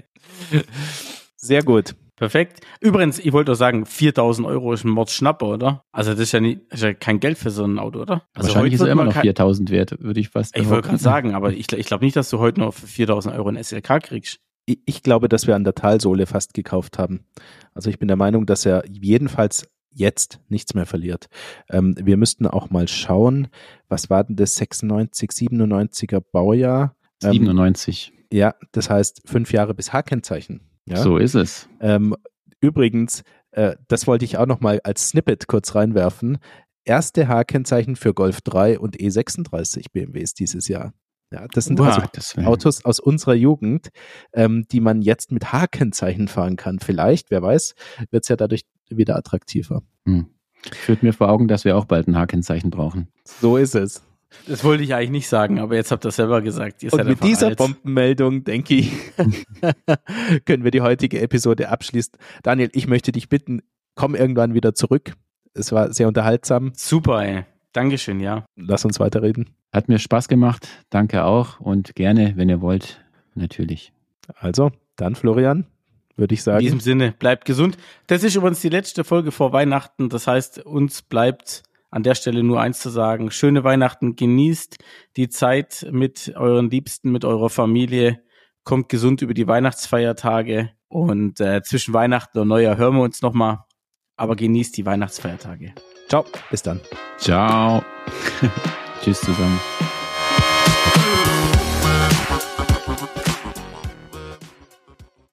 [1.35, 1.95] Sehr gut.
[2.15, 2.61] Perfekt.
[2.79, 5.83] Übrigens, ich wollte auch sagen, 4000 Euro ist ein Mordsschnapper, oder?
[5.91, 8.23] Also das ist ja, nicht, ist ja kein Geld für so ein Auto, oder?
[8.33, 11.35] Also Wahrscheinlich ist er immer noch 4000 wert, würde ich fast Ich wollte gerade sagen,
[11.35, 14.39] aber ich, ich glaube nicht, dass du heute noch für 4000 Euro ein SLK kriegst.
[14.65, 17.25] Ich, ich glaube, dass wir an der Talsohle fast gekauft haben.
[17.73, 21.27] Also ich bin der Meinung, dass er jedenfalls jetzt nichts mehr verliert.
[21.69, 23.47] Ähm, wir müssten auch mal schauen,
[23.87, 26.95] was war denn das 96, 97er Baujahr?
[27.23, 28.13] Ähm, 97.
[28.31, 30.61] Ja, das heißt fünf Jahre bis H-Kennzeichen.
[30.85, 30.97] Ja?
[30.97, 31.69] So ist es.
[31.79, 32.15] Ähm,
[32.59, 36.37] übrigens, äh, das wollte ich auch noch mal als Snippet kurz reinwerfen.
[36.83, 40.93] Erste H-Kennzeichen für Golf 3 und E36 BMWs dieses Jahr.
[41.31, 43.89] Ja, das sind wow, also das Autos aus unserer Jugend,
[44.33, 46.79] ähm, die man jetzt mit H-Kennzeichen fahren kann.
[46.79, 47.73] Vielleicht, wer weiß,
[48.11, 49.83] wird es ja dadurch wieder attraktiver.
[50.05, 50.27] Hm.
[50.71, 53.07] Führt mir vor Augen, dass wir auch bald ein H-Kennzeichen brauchen.
[53.23, 54.01] So ist es.
[54.47, 56.83] Das wollte ich eigentlich nicht sagen, aber jetzt habt ihr selber gesagt.
[56.83, 57.57] Ihr Und mit dieser alt.
[57.57, 58.91] Bombenmeldung, denke ich,
[60.45, 62.13] können wir die heutige Episode abschließen.
[62.43, 63.61] Daniel, ich möchte dich bitten,
[63.95, 65.13] komm irgendwann wieder zurück.
[65.53, 66.73] Es war sehr unterhaltsam.
[66.75, 67.45] Super, ey.
[67.71, 68.45] Dankeschön, ja.
[68.55, 69.49] Lass uns weiterreden.
[69.73, 70.67] Hat mir Spaß gemacht.
[70.89, 71.59] Danke auch.
[71.59, 73.03] Und gerne, wenn ihr wollt,
[73.35, 73.93] natürlich.
[74.35, 75.65] Also, dann Florian,
[76.15, 76.59] würde ich sagen.
[76.59, 77.77] In diesem Sinne, bleibt gesund.
[78.07, 80.09] Das ist übrigens die letzte Folge vor Weihnachten.
[80.09, 83.31] Das heißt, uns bleibt an der Stelle nur eins zu sagen.
[83.31, 84.77] Schöne Weihnachten, genießt
[85.15, 88.21] die Zeit mit euren Liebsten, mit eurer Familie,
[88.63, 93.59] kommt gesund über die Weihnachtsfeiertage und äh, zwischen Weihnachten und Neujahr hören wir uns nochmal,
[94.17, 95.73] aber genießt die Weihnachtsfeiertage.
[96.09, 96.81] Ciao, bis dann.
[97.17, 97.83] Ciao.
[99.01, 99.59] Tschüss zusammen.